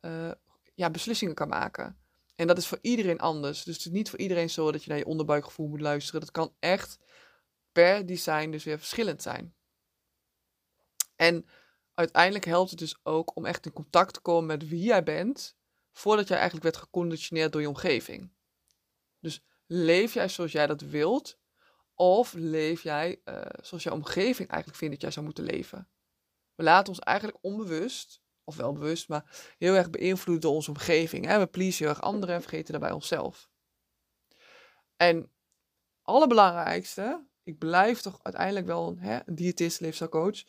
uh, 0.00 0.30
ja, 0.74 0.90
beslissingen 0.90 1.34
kan 1.34 1.48
maken. 1.48 1.98
En 2.34 2.46
dat 2.46 2.58
is 2.58 2.66
voor 2.66 2.78
iedereen 2.80 3.18
anders. 3.18 3.64
Dus 3.64 3.76
het 3.76 3.86
is 3.86 3.92
niet 3.92 4.10
voor 4.10 4.18
iedereen 4.18 4.50
zo 4.50 4.72
dat 4.72 4.82
je 4.84 4.88
naar 4.88 4.98
je 4.98 5.06
onderbuikgevoel 5.06 5.68
moet 5.68 5.80
luisteren. 5.80 6.20
Dat 6.20 6.30
kan 6.30 6.54
echt 6.58 6.98
per 7.72 8.06
design 8.06 8.50
dus 8.50 8.64
weer 8.64 8.78
verschillend 8.78 9.22
zijn. 9.22 9.54
En 11.16 11.46
uiteindelijk 12.00 12.44
helpt 12.44 12.70
het 12.70 12.78
dus 12.78 12.98
ook 13.02 13.36
om 13.36 13.46
echt 13.46 13.66
in 13.66 13.72
contact 13.72 14.14
te 14.14 14.20
komen 14.20 14.46
met 14.46 14.68
wie 14.68 14.82
jij 14.82 15.02
bent, 15.02 15.56
voordat 15.92 16.28
jij 16.28 16.36
eigenlijk 16.36 16.64
werd 16.64 16.84
geconditioneerd 16.84 17.52
door 17.52 17.60
je 17.60 17.68
omgeving. 17.68 18.32
Dus 19.18 19.42
leef 19.66 20.14
jij 20.14 20.28
zoals 20.28 20.52
jij 20.52 20.66
dat 20.66 20.80
wilt, 20.80 21.38
Of 22.00 22.32
leef 22.32 22.82
jij 22.82 23.20
uh, 23.24 23.40
zoals 23.62 23.82
jouw 23.82 23.94
omgeving 23.94 24.48
eigenlijk 24.48 24.78
vindt 24.78 24.94
dat 24.94 25.02
jij 25.02 25.10
zou 25.10 25.24
moeten 25.24 25.44
leven? 25.44 25.88
We 26.54 26.62
laten 26.62 26.88
ons 26.88 26.98
eigenlijk 26.98 27.38
onbewust, 27.40 28.22
of 28.44 28.56
wel 28.56 28.72
bewust, 28.72 29.08
maar 29.08 29.54
heel 29.58 29.74
erg 29.74 29.90
beïnvloeden 29.90 30.42
door 30.42 30.54
onze 30.54 30.70
omgeving. 30.70 31.26
Hè? 31.26 31.38
We 31.38 31.46
pleasen 31.46 31.84
heel 31.84 31.94
erg 31.94 32.02
anderen 32.02 32.34
en 32.34 32.40
vergeten 32.40 32.72
daarbij 32.72 32.90
onszelf. 32.90 33.50
En 34.96 35.32
allerbelangrijkste, 36.02 37.26
ik 37.42 37.58
blijf 37.58 38.00
toch 38.00 38.18
uiteindelijk 38.22 38.66
wel 38.66 38.96
hè, 38.98 39.18
een 39.24 39.34
diëtist, 39.34 39.80
leefstijlcoach. 39.80 40.42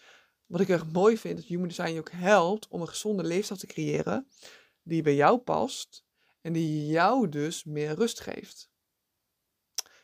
Wat 0.51 0.61
ik 0.61 0.69
erg 0.69 0.91
mooi 0.91 1.17
vind, 1.17 1.37
dat 1.37 1.45
Human 1.45 1.67
Design 1.67 1.93
je 1.93 1.99
ook 1.99 2.11
helpt 2.11 2.67
om 2.67 2.81
een 2.81 2.87
gezonde 2.87 3.23
leefstijl 3.23 3.59
te 3.59 3.67
creëren 3.67 4.27
die 4.81 5.01
bij 5.01 5.15
jou 5.15 5.37
past 5.37 6.05
en 6.41 6.53
die 6.53 6.85
jou 6.87 7.29
dus 7.29 7.63
meer 7.63 7.95
rust 7.95 8.19
geeft. 8.19 8.71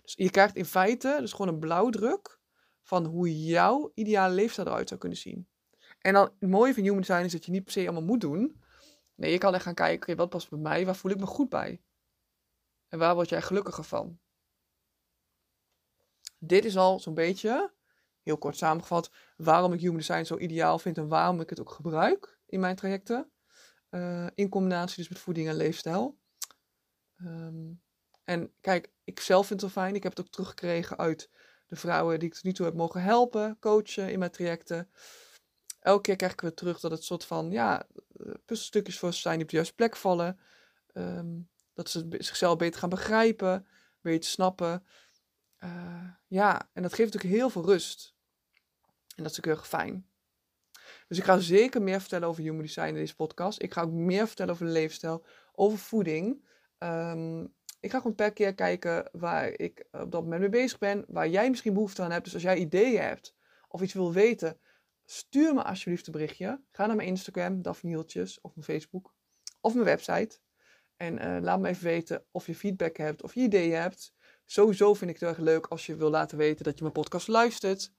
Dus 0.02 0.14
je 0.16 0.30
krijgt 0.30 0.56
in 0.56 0.66
feite 0.66 1.18
dus 1.20 1.32
gewoon 1.32 1.48
een 1.48 1.60
blauwdruk 1.60 2.40
van 2.82 3.06
hoe 3.06 3.46
jouw 3.46 3.92
ideale 3.94 4.34
leefstijl 4.34 4.68
eruit 4.68 4.88
zou 4.88 5.00
kunnen 5.00 5.18
zien. 5.18 5.48
En 6.00 6.14
dan 6.14 6.32
het 6.40 6.50
mooie 6.50 6.74
van 6.74 6.84
Human 6.84 7.00
Design 7.00 7.26
is 7.26 7.32
dat 7.32 7.46
je 7.46 7.52
niet 7.52 7.64
per 7.64 7.72
se 7.72 7.84
allemaal 7.84 8.02
moet 8.02 8.22
doen. 8.22 8.62
Nee, 9.16 9.32
je 9.32 9.38
kan 9.38 9.54
echt 9.54 9.64
gaan 9.64 9.74
kijken, 9.74 10.02
oké, 10.02 10.16
wat 10.16 10.30
past 10.30 10.50
bij 10.50 10.60
mij? 10.60 10.86
Waar 10.86 10.96
voel 10.96 11.12
ik 11.12 11.20
me 11.20 11.26
goed 11.26 11.50
bij? 11.50 11.82
En 12.88 13.00
waar 13.00 13.16
word 13.16 13.30
jij 13.30 13.42
gelukkiger 13.42 13.84
van? 13.84 14.20
Dit 16.40 16.66
is 16.66 16.78
al 16.78 17.00
zo'n 17.00 17.14
beetje, 17.14 17.74
heel 18.28 18.38
kort 18.38 18.58
samengevat, 18.58 19.12
waarom 19.38 19.74
ik 19.74 19.80
Human 19.80 19.98
Design 19.98 20.24
zo 20.24 20.38
ideaal 20.38 20.80
vind 20.80 20.98
en 20.98 21.08
waarom 21.08 21.42
ik 21.42 21.50
het 21.50 21.60
ook 21.60 21.72
gebruik 21.72 22.40
in 22.46 22.60
mijn 22.60 22.76
trajecten. 22.76 23.32
Uh, 23.92 24.28
in 24.36 24.50
combinatie 24.50 24.98
dus 24.98 25.10
met 25.10 25.20
voeding 25.20 25.48
en 25.48 25.56
leefstijl. 25.56 26.18
Um, 27.18 27.82
en 28.24 28.54
kijk, 28.62 28.92
ik 29.04 29.20
zelf 29.20 29.48
vind 29.48 29.62
het 29.62 29.74
wel 29.74 29.84
fijn. 29.84 29.96
Ik 29.96 30.04
heb 30.04 30.16
het 30.16 30.26
ook 30.26 30.32
teruggekregen 30.32 30.98
uit 30.98 31.30
de 31.68 31.76
vrouwen 31.76 32.20
die 32.20 32.28
ik 32.28 32.34
tot 32.34 32.44
nu 32.44 32.54
toe 32.54 32.66
heb 32.66 32.76
mogen 32.76 33.02
helpen, 33.02 33.58
coachen 33.60 34.12
in 34.12 34.20
mijn 34.20 34.32
trajecten. 34.32 34.90
Elke 35.80 36.02
keer 36.02 36.16
krijg 36.16 36.32
ik 36.32 36.42
weer 36.42 36.54
terug 36.54 36.80
dat 36.80 36.92
het 36.92 37.04
soort 37.04 37.26
van, 37.26 37.52
ja, 37.52 37.88
eh, 38.20 38.34
puzzelstukjes 38.46 39.00
voor 39.00 39.14
ze 39.14 39.20
zijn 39.20 39.36
die 39.36 39.44
op 39.44 39.50
de 39.50 39.56
juiste 39.56 39.76
plek 39.76 39.96
vallen. 39.96 40.40
Um, 40.94 41.50
dat 41.74 41.90
ze 41.90 42.08
zichzelf 42.10 42.58
beter 42.58 42.80
gaan 42.80 42.90
begrijpen, 42.90 43.68
beter 44.02 44.30
snappen. 44.30 44.86
Uh, 45.64 46.10
ja, 46.28 46.70
en 46.74 46.82
dat 46.82 46.94
geeft 46.94 47.14
natuurlijk 47.14 47.40
heel 47.42 47.50
veel 47.50 47.66
rust. 47.66 48.16
En 49.18 49.24
dat 49.24 49.32
is 49.32 49.38
natuurlijk 49.38 49.70
heel 49.70 49.80
fijn. 49.80 50.08
Dus 51.08 51.18
ik 51.18 51.24
ga 51.24 51.40
zeker 51.40 51.82
meer 51.82 52.00
vertellen 52.00 52.28
over 52.28 52.44
human 52.44 52.62
design 52.62 52.88
in 52.88 52.94
deze 52.94 53.16
podcast. 53.16 53.62
Ik 53.62 53.74
ga 53.74 53.82
ook 53.82 53.92
meer 53.92 54.28
vertellen 54.28 54.54
over 54.54 54.66
leefstijl, 54.66 55.26
over 55.54 55.78
voeding. 55.78 56.46
Um, 56.80 57.56
ik 57.80 57.92
ga 57.92 57.98
gewoon 57.98 58.16
per 58.16 58.34
keer 58.34 58.56
kijken 58.56 59.10
waar 59.12 59.48
ik 59.48 59.86
op 59.92 60.12
dat 60.12 60.24
moment 60.24 60.40
mee 60.40 60.50
bezig 60.50 60.78
ben, 60.78 61.06
waar 61.08 61.28
jij 61.28 61.50
misschien 61.50 61.74
behoefte 61.74 62.02
aan 62.02 62.12
hebt. 62.12 62.24
Dus 62.24 62.34
als 62.34 62.44
jij 62.44 62.58
ideeën 62.58 63.02
hebt 63.02 63.36
of 63.68 63.82
iets 63.82 63.94
wil 63.94 64.14
weten, 64.14 64.60
stuur 65.06 65.54
me 65.54 65.64
alsjeblieft 65.64 66.08
een 66.08 66.14
berichtje. 66.14 66.62
Ga 66.72 66.86
naar 66.86 66.96
mijn 66.96 67.08
Instagram, 67.08 67.62
Daphne 67.62 68.00
of 68.42 68.56
mijn 68.56 68.66
Facebook, 68.66 69.14
of 69.62 69.74
mijn 69.74 69.86
website. 69.86 70.40
En 70.98 71.26
uh, 71.26 71.38
laat 71.42 71.60
me 71.60 71.68
even 71.68 71.84
weten 71.84 72.26
of 72.32 72.48
je 72.48 72.56
feedback 72.56 72.98
hebt 72.98 73.24
of 73.24 73.34
je 73.34 73.42
ideeën 73.42 73.76
hebt. 73.82 74.14
Sowieso 74.46 74.94
vind 74.94 75.10
ik 75.10 75.20
het 75.20 75.30
erg 75.30 75.38
leuk 75.38 75.68
als 75.68 75.86
je 75.86 75.96
wil 75.96 76.10
laten 76.10 76.38
weten 76.38 76.64
dat 76.64 76.76
je 76.76 76.82
mijn 76.82 76.94
podcast 76.94 77.28
luistert. 77.28 77.94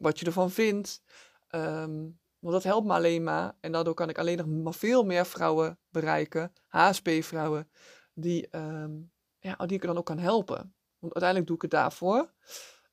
Wat 0.00 0.18
je 0.18 0.26
ervan 0.26 0.50
vindt. 0.50 1.02
Um, 1.50 2.20
want 2.38 2.54
dat 2.54 2.62
helpt 2.62 2.86
me 2.86 2.92
alleen 2.92 3.22
maar. 3.22 3.56
En 3.60 3.72
daardoor 3.72 3.94
kan 3.94 4.08
ik 4.08 4.18
alleen 4.18 4.62
nog 4.62 4.76
veel 4.76 5.04
meer 5.04 5.26
vrouwen 5.26 5.78
bereiken. 5.88 6.52
HSP-vrouwen. 6.66 7.70
Die 8.14 8.56
um, 8.56 9.12
ja, 9.38 9.56
die 9.56 9.76
ik 9.76 9.82
dan 9.82 9.98
ook 9.98 10.06
kan 10.06 10.18
helpen. 10.18 10.74
Want 10.98 11.14
uiteindelijk 11.14 11.46
doe 11.46 11.56
ik 11.56 11.62
het 11.62 11.70
daarvoor. 11.70 12.32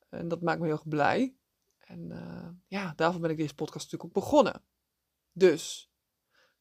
En 0.09 0.27
dat 0.27 0.41
maakt 0.41 0.59
me 0.59 0.65
heel 0.65 0.75
erg 0.75 0.87
blij. 0.87 1.35
En 1.77 2.09
uh, 2.11 2.49
ja, 2.67 2.93
daarvoor 2.95 3.21
ben 3.21 3.29
ik 3.29 3.37
deze 3.37 3.55
podcast 3.55 3.91
natuurlijk 3.91 4.17
ook 4.17 4.23
begonnen. 4.23 4.63
Dus, 5.31 5.91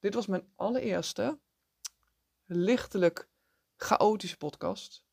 dit 0.01 0.15
was 0.15 0.27
mijn 0.27 0.53
allereerste 0.55 1.39
lichtelijk 2.45 3.29
chaotische 3.77 4.37
podcast. 4.37 5.05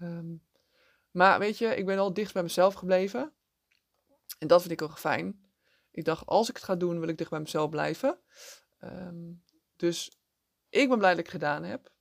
Um, 0.00 0.46
maar 1.10 1.38
weet 1.38 1.58
je, 1.58 1.66
ik 1.66 1.86
ben 1.86 1.98
al 1.98 2.12
dicht 2.12 2.32
bij 2.32 2.42
mezelf 2.42 2.74
gebleven. 2.74 3.32
En 4.38 4.46
dat 4.46 4.60
vind 4.60 4.72
ik 4.72 4.82
ook 4.82 4.98
fijn. 4.98 5.44
Ik 5.90 6.04
dacht, 6.04 6.26
als 6.26 6.48
ik 6.48 6.56
het 6.56 6.64
ga 6.64 6.76
doen, 6.76 7.00
wil 7.00 7.08
ik 7.08 7.18
dicht 7.18 7.30
bij 7.30 7.40
mezelf 7.40 7.70
blijven. 7.70 8.18
Um, 8.84 9.42
dus 9.76 10.18
ik 10.68 10.88
ben 10.88 10.98
blij 10.98 11.10
dat 11.10 11.18
ik 11.18 11.24
het 11.24 11.34
gedaan 11.34 11.64
heb. 11.64 11.92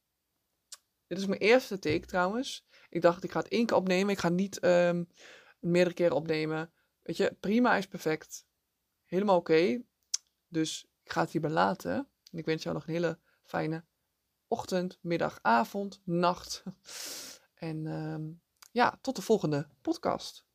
Dit 1.07 1.17
is 1.17 1.25
mijn 1.25 1.39
eerste 1.39 1.79
take 1.79 2.05
trouwens. 2.05 2.65
Ik 2.89 3.01
dacht, 3.01 3.23
ik 3.23 3.31
ga 3.31 3.39
het 3.39 3.47
één 3.47 3.65
keer 3.65 3.77
opnemen. 3.77 4.13
Ik 4.13 4.19
ga 4.19 4.29
niet 4.29 4.63
um, 4.63 5.07
meerdere 5.59 5.95
keren 5.95 6.15
opnemen. 6.15 6.71
Weet 7.01 7.17
je, 7.17 7.37
prima 7.39 7.75
is 7.75 7.87
perfect. 7.87 8.45
Helemaal 9.05 9.37
oké. 9.37 9.81
Dus 10.47 10.85
ik 11.03 11.11
ga 11.11 11.21
het 11.21 11.31
hierbij 11.31 11.51
laten. 11.51 12.07
En 12.31 12.37
ik 12.37 12.45
wens 12.45 12.63
jou 12.63 12.75
nog 12.75 12.87
een 12.87 12.93
hele 12.93 13.19
fijne 13.43 13.85
ochtend, 14.47 14.97
middag, 15.01 15.39
avond, 15.41 16.01
nacht. 16.03 16.63
En 17.61 17.85
um, 17.85 18.41
ja, 18.71 18.99
tot 19.01 19.15
de 19.15 19.21
volgende 19.21 19.67
podcast. 19.81 20.45